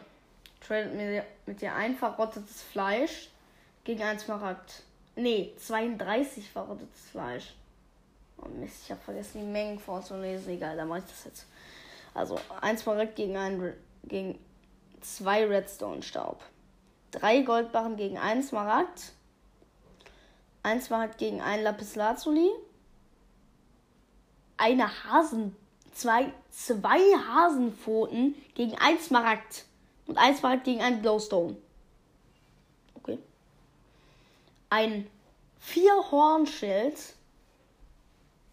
tradet 0.60 0.94
mir 0.94 1.24
mit 1.46 1.62
dir 1.62 1.74
ein 1.74 1.96
verrottetes 1.96 2.62
Fleisch 2.62 3.30
gegen 3.84 4.02
ein 4.02 4.18
Smaragd. 4.18 4.82
Nee, 5.16 5.54
32 5.56 6.50
verrottetes 6.50 7.10
Fleisch. 7.10 7.54
Oh 8.42 8.48
Mist, 8.48 8.84
ich 8.84 8.90
habe 8.90 9.00
vergessen, 9.00 9.40
die 9.40 9.46
Mengen 9.46 9.78
vorzulesen. 9.78 10.52
Egal, 10.52 10.76
dann 10.76 10.88
mache 10.88 11.00
ich 11.00 11.04
das 11.06 11.24
jetzt. 11.24 11.46
Also, 12.14 12.38
ein 12.60 12.78
Smaragd 12.78 13.16
gegen, 13.16 13.36
ein, 13.36 13.74
gegen 14.04 14.38
zwei 15.00 15.44
Redstone-Staub. 15.46 16.40
Drei 17.10 17.42
Goldbarren 17.42 17.96
gegen 17.96 18.18
einen 18.18 18.42
Smaragd. 18.42 19.12
Ein 20.62 20.80
Smaragd 20.80 21.18
gegen 21.18 21.40
ein 21.40 21.62
Lapislazuli. 21.62 22.50
Eine 24.56 24.88
Hasen. 25.04 25.56
Zwei, 25.92 26.32
zwei 26.50 26.98
Hasenpfoten 26.98 28.34
gegen 28.54 28.76
ein 28.78 28.98
Smaragd. 28.98 29.64
Und 30.06 30.18
ein 30.18 30.36
Smaragd 30.36 30.64
gegen 30.64 30.82
ein 30.82 31.02
Glowstone. 31.02 31.56
Okay. 32.94 33.18
Ein 34.68 35.10
vier 35.58 35.92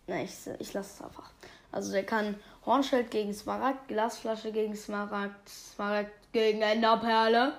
Nein, 0.07 0.25
ich, 0.25 0.35
ich 0.59 0.73
lasse 0.73 0.95
es 0.95 1.01
einfach. 1.05 1.29
Also 1.71 1.91
der 1.91 2.05
kann 2.05 2.35
Hornschild 2.65 3.11
gegen 3.11 3.33
Smaragd, 3.33 3.89
Glasflasche 3.89 4.51
gegen 4.51 4.75
Smaragd, 4.75 5.47
Smaragd 5.47 6.11
gegen 6.31 6.61
Enderperle, 6.61 7.53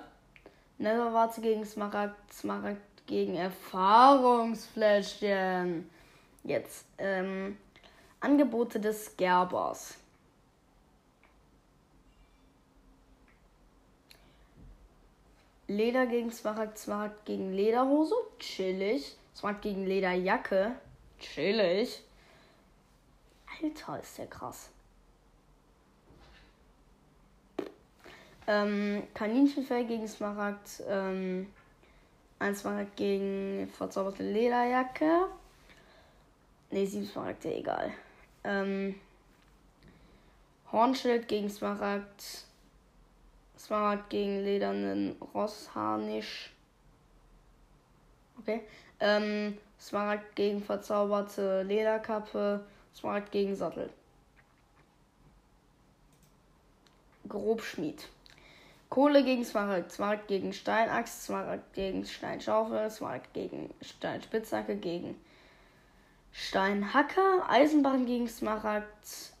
Netherwarze 0.79 1.41
gegen 1.41 1.65
Smaragd, 1.65 2.33
Smaragd 2.33 2.81
gegen 3.05 3.35
Erfahrungsfläschchen. 3.35 5.87
Jetzt, 6.43 6.85
ähm, 6.97 7.57
Angebote 8.19 8.79
des 8.79 9.15
Gerbers. 9.15 9.93
Leder 15.67 16.07
gegen 16.07 16.31
Smaragd, 16.31 16.79
Smaragd 16.79 17.25
gegen 17.25 17.53
Lederhose, 17.53 18.15
chillig. 18.39 19.15
Smaragd 19.35 19.61
gegen 19.61 19.85
Lederjacke, 19.85 20.71
chillig. 21.19 22.03
Alter, 23.61 23.99
ist 23.99 24.17
der 24.17 24.27
krass. 24.27 24.69
Ähm, 28.47 29.03
Kaninchenfell 29.13 29.85
gegen 29.85 30.07
Smaragd. 30.07 30.83
Ähm, 30.87 31.47
ein 32.39 32.55
Smaragd 32.55 32.95
gegen 32.95 33.69
verzauberte 33.77 34.23
Lederjacke. 34.23 35.27
Ne, 36.71 36.85
sieben 36.85 37.05
Smaragde, 37.05 37.53
egal. 37.53 37.91
Ähm, 38.43 38.95
Hornschild 40.71 41.27
gegen 41.27 41.49
Smaragd. 41.49 42.45
Smaragd 43.57 44.09
gegen 44.09 44.43
ledernen 44.43 45.15
Rossharnisch. 45.33 46.53
Okay. 48.39 48.61
Ähm, 48.99 49.57
Smaragd 49.79 50.35
gegen 50.35 50.63
verzauberte 50.63 51.63
Lederkappe. 51.63 52.65
Smaragd 52.93 53.31
gegen 53.31 53.55
Sattel. 53.55 53.89
Grobschmied. 57.27 58.07
Kohle 58.89 59.23
gegen 59.23 59.45
Smaragd, 59.45 59.91
Smaragd 59.91 60.27
gegen 60.27 60.51
Steinaxt, 60.51 61.25
Smaragd 61.25 61.73
gegen 61.73 62.05
Steinschaufel, 62.05 62.89
Smaragd 62.89 63.33
gegen 63.33 63.73
Steinspitzhacke, 63.81 64.75
gegen 64.75 65.15
Steinhacke, 66.31 67.21
Eisenbahn 67.47 68.07
gegen 68.07 68.27
Smaragd, 68.27 69.33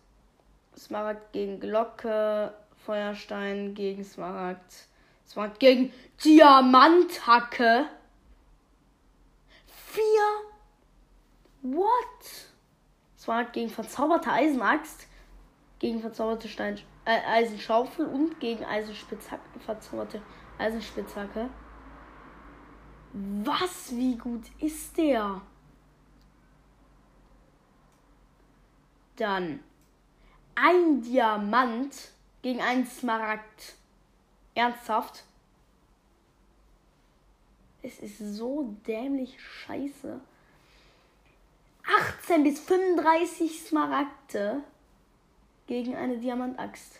Smaragd 0.77 1.33
gegen 1.33 1.59
Glocke, 1.59 2.53
Feuerstein 2.85 3.73
gegen 3.73 4.03
Smaragd, 4.03 4.87
Smaragd 5.27 5.59
gegen 5.59 5.91
Diamanthacke. 6.23 7.89
Vier? 9.65 10.43
What? 11.63 12.49
Smaragd 13.29 13.53
gegen 13.53 13.69
verzauberte 13.69 14.31
Eisenaxt, 14.31 15.05
gegen 15.77 16.01
verzauberte 16.01 16.47
Stein, 16.47 16.79
äh, 17.05 17.19
Eisenschaufel 17.27 18.07
und 18.07 18.39
gegen 18.39 18.65
Eisenspitzhacke, 18.65 19.59
verzauberte 19.59 20.19
Eisenspitzhacke. 20.57 21.47
Was? 23.13 23.91
Wie 23.91 24.17
gut 24.17 24.45
ist 24.59 24.97
der? 24.97 25.41
Dann 29.15 29.59
ein 30.55 31.03
Diamant 31.03 32.09
gegen 32.41 32.61
einen 32.61 32.87
Smaragd. 32.87 33.75
Ernsthaft? 34.55 35.23
Es 37.83 37.99
ist 37.99 38.17
so 38.17 38.75
dämlich 38.87 39.39
scheiße. 39.39 40.19
18 41.89 42.43
bis 42.43 42.59
35 42.59 43.65
Smaragde 43.65 44.61
gegen 45.65 45.95
eine 45.95 46.17
Diamantaxt. 46.17 46.99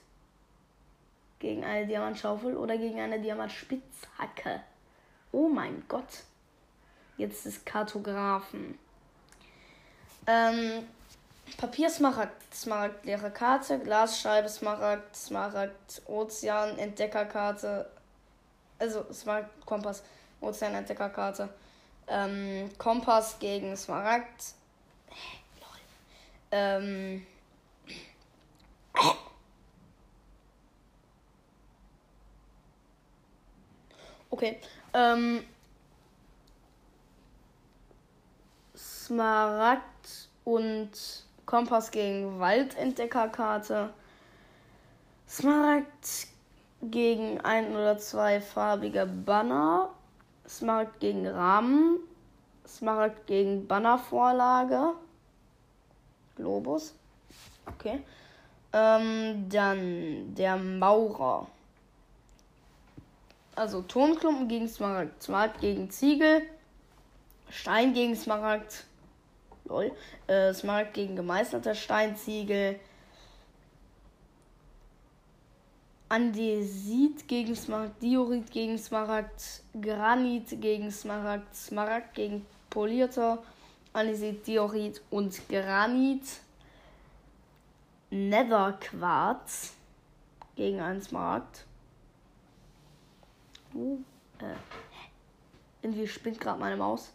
Gegen 1.37 1.63
eine 1.63 1.85
Diamantschaufel 1.85 2.57
oder 2.57 2.75
gegen 2.75 2.99
eine 2.99 3.19
Diamantspitzhacke. 3.19 4.61
Oh 5.31 5.47
mein 5.47 5.83
Gott. 5.87 6.23
Jetzt 7.17 7.45
ist 7.45 7.65
Kartografen. 7.67 8.79
Ähm, 10.25 10.87
Papiersmaragd, 11.57 12.53
Smaragd, 12.53 13.05
leere 13.05 13.29
Karte, 13.29 13.77
Glasscheibe, 13.77 14.49
Smaragd, 14.49 15.15
Smaragd, 15.15 16.01
Ozean, 16.07 16.79
Entdeckerkarte. 16.79 17.89
Also 18.79 19.05
Smaragd, 19.13 19.65
Kompass, 19.65 20.03
Ozean, 20.41 20.73
Entdeckerkarte. 20.73 21.49
Ähm, 22.07 22.71
Kompass 22.79 23.37
gegen 23.37 23.77
Smaragd, 23.77 24.55
Lol. 25.59 25.79
Ähm. 26.51 27.25
Okay. 34.29 34.59
Ähm. 34.93 35.43
Smaragd 38.75 40.29
und 40.45 40.91
Kompass 41.45 41.89
gegen 41.89 42.39
Waldentdeckerkarte. 42.39 43.89
Smaragd 45.27 46.27
gegen 46.81 47.41
ein 47.41 47.71
oder 47.71 47.97
zwei 47.97 48.39
farbige 48.39 49.05
Banner. 49.05 49.89
Smaragd 50.47 50.99
gegen 50.99 51.27
Rahmen. 51.27 51.97
Smaragd 52.69 53.27
gegen 53.27 53.67
Bannervorlage. 53.67 54.93
Globus. 56.35 56.93
Okay. 57.65 58.01
Ähm, 58.71 59.49
dann 59.49 60.33
der 60.35 60.57
Maurer. 60.57 61.47
Also 63.55 63.81
Tonklumpen 63.81 64.47
gegen 64.47 64.67
Smaragd. 64.67 65.21
Smaragd 65.23 65.59
gegen 65.59 65.89
Ziegel. 65.89 66.43
Stein 67.49 67.93
gegen 67.93 68.15
Smaragd. 68.15 68.85
Lol. 69.65 69.91
Äh, 70.27 70.53
Smaragd 70.53 70.93
gegen 70.93 71.15
gemeißelter 71.15 71.75
Steinziegel. 71.75 72.79
Andesit 76.09 77.27
gegen 77.27 77.55
Smaragd, 77.55 78.01
Diorit 78.01 78.49
gegen 78.49 78.79
Smaragd, 78.79 79.61
Granit 79.79 80.59
gegen 80.59 80.89
Smaragd, 80.89 81.55
Smaragd 81.55 82.15
gegen 82.15 82.47
polierter 82.69 83.43
Andesit, 83.93 84.45
Diorit 84.45 85.01
und 85.09 85.47
Granit. 85.49 86.23
Netherquarz 88.11 89.73
gegen 90.55 90.79
einen 90.79 91.01
Smaragd. 91.01 91.65
Uh, 93.73 93.99
äh. 94.39 94.55
Irgendwie 95.81 96.07
spinnt 96.07 96.39
gerade 96.39 96.59
meine 96.59 96.75
Maus. 96.75 97.11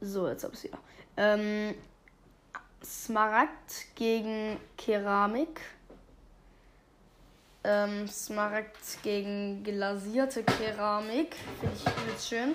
So, 0.00 0.28
jetzt 0.28 0.44
hab 0.44 0.52
ich 0.52 0.64
wieder. 0.64 0.78
Ähm, 1.16 1.74
Smaragd 2.84 3.94
gegen 3.94 4.58
Keramik. 4.76 5.60
Ähm, 7.64 8.08
Smaragd 8.08 9.02
gegen 9.04 9.62
glasierte 9.62 10.42
Keramik. 10.42 11.36
Finde 11.60 11.76
ich 11.76 12.02
übelst 12.02 12.28
schön. 12.28 12.54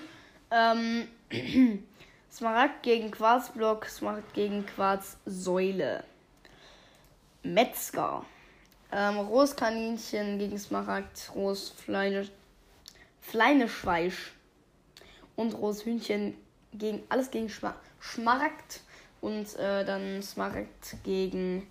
Ähm, 0.52 1.08
Smaragd 2.32 2.84
gegen 2.84 3.12
Quarzblock. 3.12 3.86
Smaragd 3.86 4.34
gegen 4.34 4.66
Quarzsäule. 4.66 6.04
Metzger. 7.44 8.26
Ähm, 8.92 9.18
Roskaninchen 9.18 10.40
gegen 10.40 10.58
Smaragd. 10.58 11.32
Rosfleisch. 11.36 12.32
Fleineschweich. 13.22 14.16
Und 15.36 15.54
Roshühnchen 15.54 16.36
gegen 16.74 17.04
alles 17.10 17.30
gegen 17.32 17.50
Schma 17.50 17.76
Schmaragd. 18.00 18.82
Und 19.20 19.56
äh, 19.58 19.84
dann 19.84 20.22
Smaragd 20.22 20.98
gegen 21.04 21.68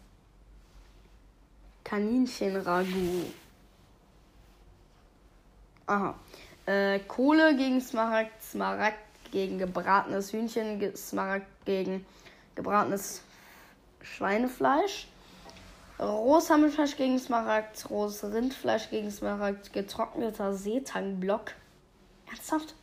Kaninchen-Ragout. 1.85 3.33
Aha. 5.87 6.19
Äh, 6.66 6.99
Kohle 7.07 7.57
gegen 7.57 7.81
Smaragd, 7.81 8.42
Smaragd 8.42 9.06
gegen 9.37 9.59
gebratenes 9.59 10.33
Hühnchen, 10.33 10.96
Smaragd 10.96 11.46
gegen 11.66 12.07
gebratenes 12.55 13.20
Schweinefleisch. 14.01 15.09
Rohsammelfleisch 15.99 16.96
gegen 16.96 17.18
Smaragd, 17.18 17.90
rohes 17.90 18.25
Rindfleisch 18.25 18.88
gegen 18.88 19.11
Smaragd, 19.11 19.75
getrockneter 19.75 20.55
Seetangblock. 20.55 21.53
Ernsthaft? 22.27 22.75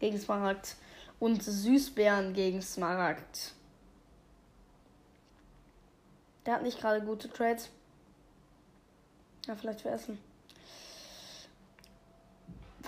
Gegen 0.00 0.18
Smaragd. 0.18 0.74
Und 1.20 1.40
Süßbeeren 1.44 2.34
gegen 2.34 2.62
Smaragd. 2.62 3.52
Der 6.46 6.54
hat 6.54 6.62
nicht 6.64 6.80
gerade 6.80 7.00
gute 7.00 7.32
Trades. 7.32 7.70
Ja, 9.46 9.54
vielleicht 9.54 9.82
für 9.82 9.90
Essen. 9.90 10.18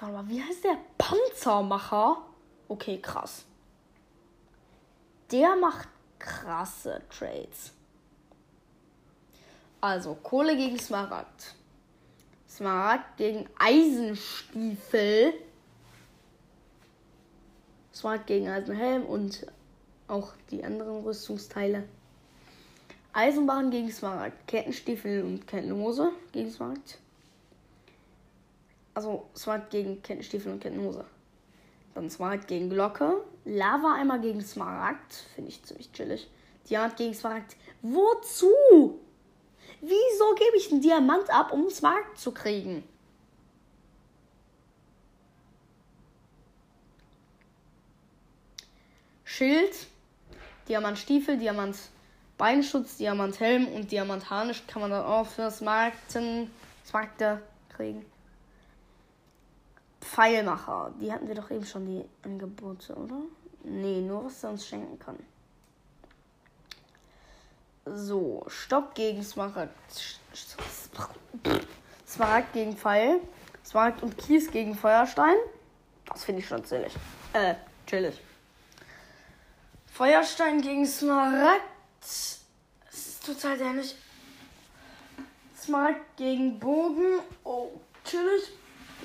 Warte 0.01 0.14
mal, 0.14 0.29
wie 0.29 0.42
heißt 0.42 0.64
der? 0.64 0.79
Panzermacher? 0.99 2.32
Okay, 2.73 2.97
krass. 3.03 3.45
Der 5.31 5.55
macht 5.57 5.91
krasse 6.19 7.03
Trades. 7.11 7.71
Also, 9.83 10.15
Kohle 10.15 10.57
gegen 10.57 10.79
Smaragd. 10.79 11.55
Smaragd 12.49 13.19
gegen 13.19 13.47
Eisenstiefel. 13.59 15.35
Smaragd 17.93 18.27
gegen 18.29 18.49
Eisenhelm 18.49 19.05
und 19.05 19.47
auch 20.09 20.33
die 20.51 20.65
anderen 20.65 21.05
Rüstungsteile. 21.05 21.87
Eisenbahn 23.13 23.71
gegen 23.71 23.93
Smaragd. 23.93 24.49
Kettenstiefel 24.49 25.25
und 25.25 25.47
Kettenhose 25.47 26.11
gegen 26.33 26.51
Smaragd. 26.51 26.97
Also 28.95 29.29
Smaragd 29.37 29.69
gegen 29.69 30.03
Kettenstiefel 30.03 30.53
und 30.53 30.61
Kettenhose. 30.61 31.05
Dann 31.95 32.11
Smaragd 32.11 32.49
gegen 32.49 32.71
Glocke. 32.71 33.23
Lava 33.45 33.95
einmal 33.95 34.21
gegen 34.21 34.41
Smaragd. 34.41 35.13
Finde 35.35 35.51
ich 35.51 35.63
ziemlich 35.63 35.93
chillig. 35.93 36.31
Diamant 36.69 36.97
gegen 36.97 37.15
Smaragd. 37.15 37.57
Wozu? 37.83 39.01
Wieso 39.81 40.35
gebe 40.37 40.57
ich 40.57 40.71
einen 40.71 40.81
Diamant 40.81 41.29
ab, 41.31 41.53
um 41.53 41.69
Smaragd 41.71 42.19
zu 42.19 42.33
kriegen? 42.33 42.85
Schild. 49.25 49.87
Diamantstiefel, 50.69 51.39
Diamant 51.39 51.77
Beinschutz, 52.39 52.97
Diamanthelm 52.97 53.69
und 53.69 53.93
Diamantharnisch 53.93 54.67
kann 54.67 54.83
man 54.83 54.91
dann 54.91 55.05
auch 55.05 55.27
für 55.27 55.51
Smaragden, 55.51 56.51
Smaragde 56.85 57.43
kriegen. 57.69 58.05
Pfeilmacher, 60.12 60.92
die 61.01 61.11
hatten 61.11 61.27
wir 61.27 61.35
doch 61.35 61.51
eben 61.51 61.64
schon 61.64 61.87
die 61.87 62.05
Angebote, 62.22 62.94
oder? 62.94 63.16
Nee, 63.64 64.03
nur 64.03 64.27
was 64.27 64.44
er 64.44 64.51
uns 64.51 64.66
schenken 64.66 64.98
kann. 64.98 65.18
So, 67.87 68.44
Stopp 68.46 68.94
gegen 68.94 69.22
Smaragd. 69.22 69.72
Smaragd 72.07 72.53
gegen 72.53 72.77
Pfeil. 72.77 73.20
Smaragd 73.64 74.03
und 74.03 74.18
Kies 74.18 74.51
gegen 74.51 74.75
Feuerstein. 74.75 75.37
Das 76.05 76.25
finde 76.25 76.42
ich 76.42 76.48
schon 76.48 76.62
chillig. 76.62 76.92
Äh, 77.33 77.55
chillig. 77.87 78.20
Feuerstein 79.87 80.61
gegen 80.61 80.87
Smaragd. 80.87 81.62
Das 82.01 82.40
ist 82.92 83.25
total 83.25 83.57
dämlich. 83.57 83.96
Smaragd 85.59 86.16
gegen 86.18 86.59
Bogen. 86.59 87.20
Oh, 87.44 87.70
chillig. 88.05 88.53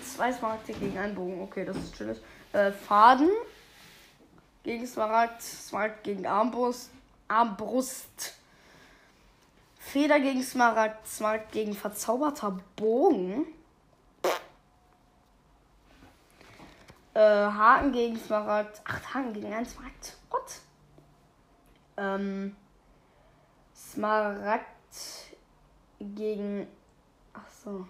Zwei 0.04 0.32
Smaragde 0.32 0.74
gegen 0.74 0.98
einen 0.98 1.16
Bogen. 1.16 1.42
Okay, 1.42 1.66
das 1.66 1.78
ist 1.78 1.96
chillig. 1.96 2.20
Äh, 2.54 2.72
Faden 2.72 3.30
gegen 4.64 4.86
Smaragd. 4.86 5.42
Smaragd 5.42 6.04
gegen 6.04 6.26
Armbrust. 6.26 6.92
Armbrust. 7.28 8.36
Feder 9.78 10.20
gegen 10.20 10.44
Smaragd. 10.44 11.08
Smaragd 11.08 11.52
gegen 11.52 11.74
verzauberter 11.74 12.60
Bogen. 12.76 13.46
Äh, 17.14 17.20
Haken 17.20 17.92
gegen 17.92 18.20
Smaragd. 18.20 18.82
Ach, 18.86 19.14
Haken 19.14 19.34
gegen 19.34 19.54
einen 19.54 19.66
Smaragd. 19.66 20.18
What? 20.30 20.62
Ähm. 21.98 22.56
Smaragd 23.76 24.66
gegen. 26.00 26.68
Ach 27.34 27.50
so. 27.64 27.88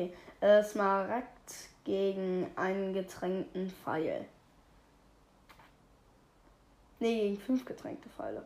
Okay. 0.00 0.12
Äh, 0.40 0.62
Smaragd 0.64 1.68
gegen 1.84 2.50
einen 2.56 2.94
getränkten 2.94 3.70
Pfeil. 3.70 4.26
Nee, 6.98 7.20
gegen 7.20 7.38
fünf 7.38 7.64
getränkte 7.64 8.08
Pfeile. 8.08 8.44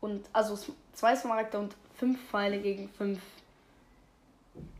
Und 0.00 0.28
also 0.32 0.58
zwei 0.92 1.14
Smaragde 1.14 1.58
und 1.58 1.76
fünf 1.94 2.20
Pfeile 2.28 2.60
gegen 2.60 2.88
fünf 2.88 3.20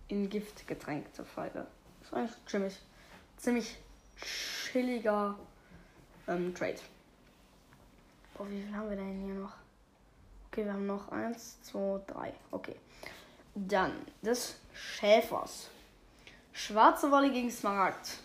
in 0.09 0.29
Gift 0.29 0.67
getränkte 0.67 1.25
Pfeile. 1.25 1.67
Das 2.01 2.09
ist 2.09 2.15
eigentlich 2.15 2.47
ziemlich, 2.47 2.79
ziemlich 3.37 3.79
chilliger 4.17 5.37
ähm, 6.29 6.55
Trade. 6.55 6.79
Boah, 8.35 8.49
wie 8.51 8.63
viel 8.63 8.75
haben 8.75 8.91
wir 8.91 8.97
denn 8.97 9.25
hier 9.25 9.35
noch? 9.35 9.53
Okay, 10.51 10.65
wir 10.65 10.73
haben 10.73 10.87
noch 10.87 11.09
eins, 11.11 11.61
zwei, 11.63 12.01
drei. 12.07 12.33
Okay. 12.51 12.77
Dann 13.59 13.93
des 14.21 14.55
Schäfers. 14.75 15.69
Schwarze 16.53 17.11
Wolle 17.11 17.31
gegen 17.31 17.51
Smaragd. 17.51 18.19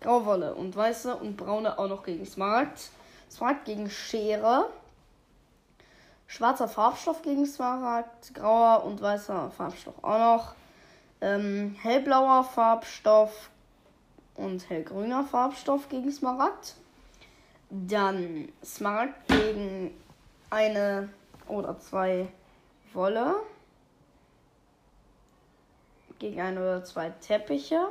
Grauwolle 0.00 0.54
und 0.54 0.74
weiße 0.74 1.14
und 1.14 1.36
braune 1.36 1.78
auch 1.78 1.86
noch 1.86 2.02
gegen 2.02 2.24
Smaragd. 2.24 2.88
Smaragd 3.30 3.66
gegen 3.66 3.90
Schere. 3.90 4.70
Schwarzer 6.26 6.68
Farbstoff 6.68 7.20
gegen 7.20 7.44
Smaragd, 7.44 8.34
grauer 8.34 8.82
und 8.84 9.02
weißer 9.02 9.50
Farbstoff 9.50 10.02
auch 10.02 10.18
noch. 10.18 10.54
Ähm, 11.20 11.76
hellblauer 11.82 12.44
Farbstoff 12.44 13.50
und 14.36 14.70
hellgrüner 14.70 15.24
Farbstoff 15.24 15.90
gegen 15.90 16.10
Smaragd. 16.10 16.76
Dann 17.68 18.48
Smaragd 18.64 19.28
gegen 19.28 19.94
eine 20.48 21.10
oder 21.46 21.78
zwei 21.78 22.28
Wolle. 22.94 23.36
Gegen 26.18 26.40
ein 26.40 26.58
oder 26.58 26.84
zwei 26.84 27.10
Teppiche. 27.10 27.88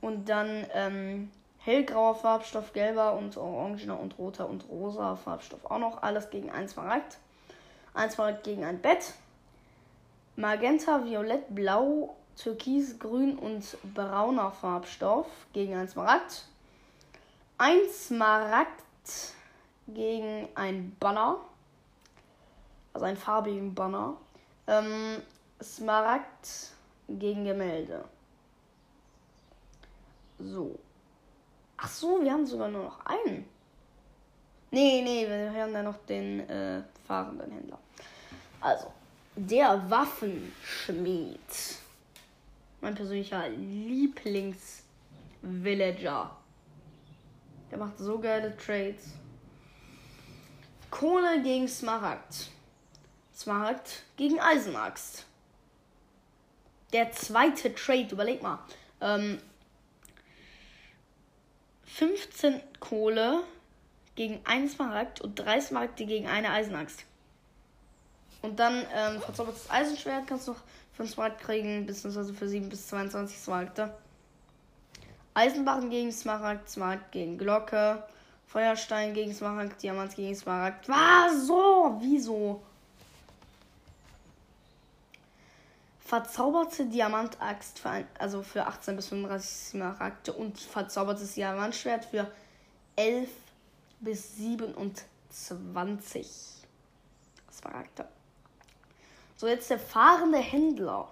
Und 0.00 0.28
dann 0.28 0.66
ähm, 0.72 1.30
hellgrauer 1.58 2.14
Farbstoff, 2.14 2.72
gelber 2.72 3.14
und 3.14 3.36
orangener 3.36 3.98
und 3.98 4.18
roter 4.18 4.48
und 4.48 4.68
rosa 4.68 5.16
Farbstoff 5.16 5.64
auch 5.64 5.78
noch. 5.78 6.02
Alles 6.02 6.30
gegen 6.30 6.50
ein 6.50 6.68
Smaragd. 6.68 7.18
Ein 7.94 8.10
Smaragd 8.10 8.44
gegen 8.44 8.64
ein 8.64 8.80
Bett. 8.80 9.14
Magenta, 10.34 11.04
Violett, 11.04 11.54
Blau, 11.54 12.16
Türkis, 12.36 12.98
Grün 12.98 13.38
und 13.38 13.76
brauner 13.94 14.50
Farbstoff 14.50 15.26
gegen 15.52 15.74
ein 15.74 15.88
Smaragd. 15.88 16.46
Ein 17.58 17.80
Smaragd 17.92 18.68
gegen 19.86 20.48
ein 20.54 20.96
Banner. 20.98 21.36
Also 22.92 23.06
einen 23.06 23.16
farbigen 23.16 23.74
Banner. 23.74 24.16
Ähm, 24.66 25.22
Smaragd 25.62 26.72
gegen 27.18 27.44
Gemälde. 27.44 28.04
So. 30.38 30.78
Ach 31.76 31.88
so, 31.88 32.22
wir 32.22 32.32
haben 32.32 32.46
sogar 32.46 32.68
nur 32.68 32.84
noch 32.84 33.04
einen. 33.04 33.44
Nee, 34.70 35.02
nee, 35.02 35.26
wir 35.26 35.52
haben 35.62 35.72
da 35.72 35.82
noch 35.82 35.98
den 36.06 36.48
äh, 36.48 36.84
fahrenden 37.06 37.50
Händler. 37.50 37.78
Also, 38.60 38.92
der 39.36 39.90
Waffenschmied. 39.90 41.40
Mein 42.80 42.94
persönlicher 42.94 43.48
Lieblings-Villager. 43.48 46.36
Der 47.70 47.78
macht 47.78 47.98
so 47.98 48.18
geile 48.18 48.56
Trades. 48.56 49.12
Kohle 50.90 51.42
gegen 51.42 51.68
Smaragd. 51.68 52.48
Smaragd 53.34 54.02
gegen 54.16 54.40
Eisenaxt. 54.40 55.26
Der 56.92 57.12
zweite 57.12 57.74
Trade, 57.74 58.08
überleg 58.10 58.42
mal. 58.42 58.58
Ähm, 59.00 59.38
15 61.86 62.60
Kohle 62.80 63.42
gegen 64.14 64.40
einen 64.44 64.68
Smaragd 64.68 65.20
und 65.20 65.36
drei 65.36 65.60
Smaragde 65.60 66.04
gegen 66.04 66.26
eine 66.26 66.50
Eisenaxt. 66.50 67.04
Und 68.42 68.58
dann 68.58 68.84
ähm, 68.94 69.20
verzaubertes 69.20 69.70
Eisenschwert 69.70 70.26
kannst 70.26 70.48
du 70.48 70.52
noch 70.52 70.60
für 70.92 71.02
einen 71.02 71.12
Smaragd 71.12 71.40
kriegen, 71.40 71.86
beziehungsweise 71.86 72.34
für 72.34 72.48
7 72.48 72.68
bis 72.68 72.88
22 72.88 73.38
Smaragde. 73.38 73.94
Eisenbarren 75.34 75.88
gegen 75.88 76.12
Smaragd, 76.12 76.68
Smaragd 76.68 77.12
gegen 77.12 77.38
Glocke, 77.38 78.02
Feuerstein 78.46 79.14
gegen 79.14 79.32
Smaragd, 79.32 79.82
Diamant 79.82 80.14
gegen 80.14 80.34
Smaragd. 80.34 80.88
Was? 80.88 81.46
So? 81.46 81.96
Wieso? 82.00 82.62
Verzauberte 86.12 86.84
Diamantaxt 86.84 87.78
für, 87.78 87.88
ein, 87.88 88.06
also 88.18 88.42
für 88.42 88.66
18 88.66 88.96
bis 88.96 89.08
35 89.08 89.50
Smaragde 89.70 90.34
und 90.34 90.60
verzaubertes 90.60 91.32
Diamantschwert 91.32 92.04
für 92.04 92.30
11 92.96 93.30
bis 94.00 94.36
27 94.36 96.26
Smaragde. 97.50 98.06
So, 99.38 99.48
jetzt 99.48 99.70
der 99.70 99.78
fahrende 99.78 100.36
Händler. 100.36 101.10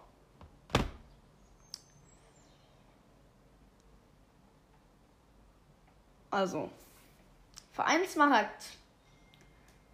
Also, 6.30 6.68
für 7.72 7.84
einen 7.86 8.06
Smaragd 8.06 8.66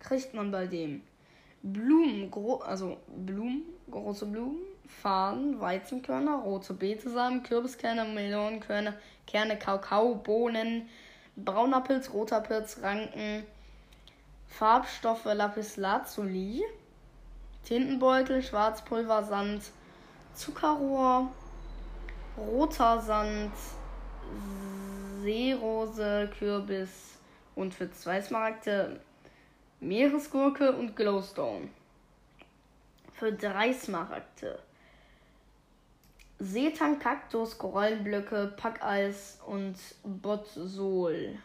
kriegt 0.00 0.34
man 0.34 0.50
bei 0.50 0.66
dem 0.66 1.04
Blumen, 1.62 2.28
also 2.64 2.96
Blumen, 3.06 3.62
große 3.88 4.26
Blumen, 4.26 4.75
Farn, 4.88 5.60
Weizenkörner, 5.60 6.36
rote 6.36 6.74
Betesamen, 6.74 7.42
Kürbiskerne, 7.42 8.04
Melonenkörner, 8.04 8.94
Kerne, 9.26 9.58
Kakao, 9.58 10.14
Bohnen, 10.14 10.88
brauner 11.36 11.80
Pilz, 11.80 12.12
roter 12.12 12.40
Pilz, 12.40 12.78
Ranken, 12.82 13.44
Farbstoffe 14.48 15.24
Lapis 15.24 15.76
Lazuli, 15.76 16.62
Tintenbeutel, 17.64 18.42
Schwarzpulver, 18.42 19.24
Sand, 19.24 19.62
Zuckerrohr, 20.34 21.30
roter 22.36 23.00
Sand, 23.00 23.52
Seerose, 25.22 26.30
Kürbis 26.38 27.18
und 27.54 27.74
für 27.74 27.90
zwei 27.90 28.22
Smaragde 28.22 29.00
Meeresgurke 29.80 30.72
und 30.72 30.96
Glowstone. 30.96 31.68
Für 33.12 33.32
drei 33.32 33.72
Smaragde 33.72 34.58
Seetang, 36.38 36.98
Kaktus, 36.98 37.56
Korallenblöcke, 37.56 38.52
Packeis 38.56 39.38
und 39.46 39.76
Botsol. 40.04 41.38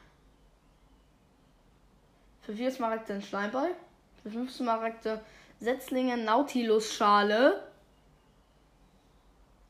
Für 2.41 2.53
vier 2.53 2.71
Smaragde 2.71 3.13
ein 3.13 3.21
Schleimball. 3.21 3.73
Für 4.21 4.31
fünf 4.31 4.51
Smaragde 4.51 5.21
Setzlinge, 5.59 6.17
Nautilus-Schale, 6.17 7.63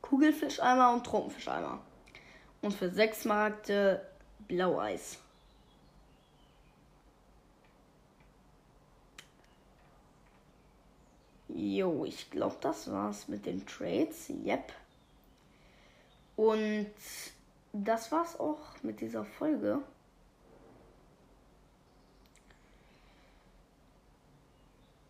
Kugelfischeimer 0.00 0.92
und 0.92 1.04
Tropenfischeimer. 1.04 1.80
Und 2.60 2.72
für 2.72 2.90
sechs 2.90 3.22
Smaragde 3.22 4.04
Blaueis. 4.48 5.18
Jo, 11.48 12.04
ich 12.04 12.30
glaube, 12.30 12.56
das 12.60 12.90
war's 12.90 13.28
mit 13.28 13.46
den 13.46 13.66
Trades. 13.66 14.30
Yep. 14.30 14.72
Und 16.36 16.90
das 17.72 18.10
war's 18.12 18.38
auch 18.38 18.60
mit 18.82 19.00
dieser 19.00 19.24
Folge. 19.24 19.82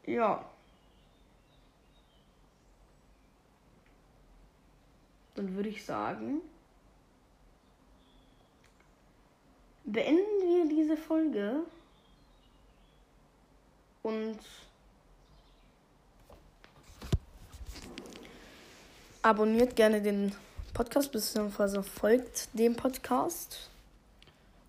Ja. 0.07 0.45
Dann 5.35 5.55
würde 5.55 5.71
ich 5.71 5.85
sagen, 5.85 6.43
beenden 9.85 10.19
wir 10.43 10.69
diese 10.69 10.97
Folge 10.97 11.61
und 14.03 14.39
abonniert 19.23 19.75
gerne 19.77 20.03
den 20.03 20.35
Podcast, 20.73 21.13
beziehungsweise 21.13 21.83
folgt 21.83 22.49
dem 22.59 22.75
Podcast. 22.75 23.71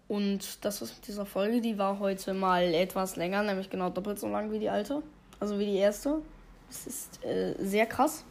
Und 0.07 0.63
das 0.65 0.81
war's 0.81 0.93
mit 0.95 1.07
dieser 1.07 1.25
Folge. 1.25 1.61
Die 1.61 1.77
war 1.77 1.99
heute 1.99 2.33
mal 2.33 2.73
etwas 2.73 3.15
länger, 3.15 3.41
nämlich 3.43 3.69
genau 3.69 3.89
doppelt 3.89 4.19
so 4.19 4.27
lang 4.27 4.51
wie 4.51 4.59
die 4.59 4.69
alte. 4.69 5.01
Also 5.39 5.57
wie 5.59 5.65
die 5.65 5.77
erste. 5.77 6.21
Das 6.67 6.87
ist 6.87 7.23
äh, 7.23 7.55
sehr 7.59 7.85
krass. 7.85 8.23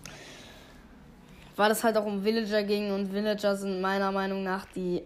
Weil 1.57 1.71
es 1.71 1.83
halt 1.83 1.97
auch 1.97 2.07
um 2.07 2.25
Villager 2.25 2.63
ging 2.63 2.93
und 2.93 3.13
Villager 3.13 3.57
sind 3.57 3.81
meiner 3.81 4.13
Meinung 4.13 4.43
nach 4.43 4.67
die 4.75 5.03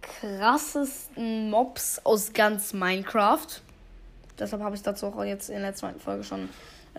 krassesten 0.00 1.50
Mobs 1.50 2.00
aus 2.04 2.32
ganz 2.32 2.72
Minecraft. 2.72 3.46
Deshalb 4.38 4.62
habe 4.62 4.74
ich 4.74 4.82
dazu 4.82 5.06
auch 5.06 5.24
jetzt 5.24 5.50
in 5.50 5.60
der 5.60 5.74
zweiten 5.74 6.00
Folge 6.00 6.24
schon 6.24 6.48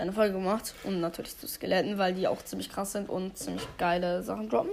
eine 0.01 0.13
Folge 0.13 0.33
gemacht. 0.33 0.73
Und 0.83 0.99
natürlich 0.99 1.37
zu 1.37 1.47
Skeletten, 1.47 1.97
weil 1.97 2.13
die 2.13 2.27
auch 2.27 2.41
ziemlich 2.43 2.69
krass 2.69 2.91
sind 2.91 3.09
und 3.09 3.37
ziemlich 3.37 3.65
geile 3.77 4.23
Sachen 4.23 4.49
droppen. 4.49 4.71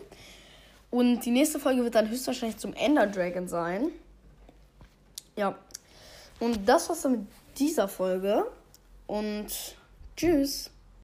Und 0.90 1.20
die 1.20 1.30
nächste 1.30 1.58
Folge 1.60 1.84
wird 1.84 1.94
dann 1.94 2.08
höchstwahrscheinlich 2.08 2.58
zum 2.58 2.72
Ender 2.72 3.06
Dragon 3.06 3.46
sein. 3.46 3.88
Ja. 5.36 5.54
Und 6.40 6.68
das 6.68 6.88
war's 6.88 7.02
dann 7.02 7.12
mit 7.12 7.20
dieser 7.58 7.88
Folge. 7.88 8.46
Und 9.06 9.48
tschüss. 10.16 10.70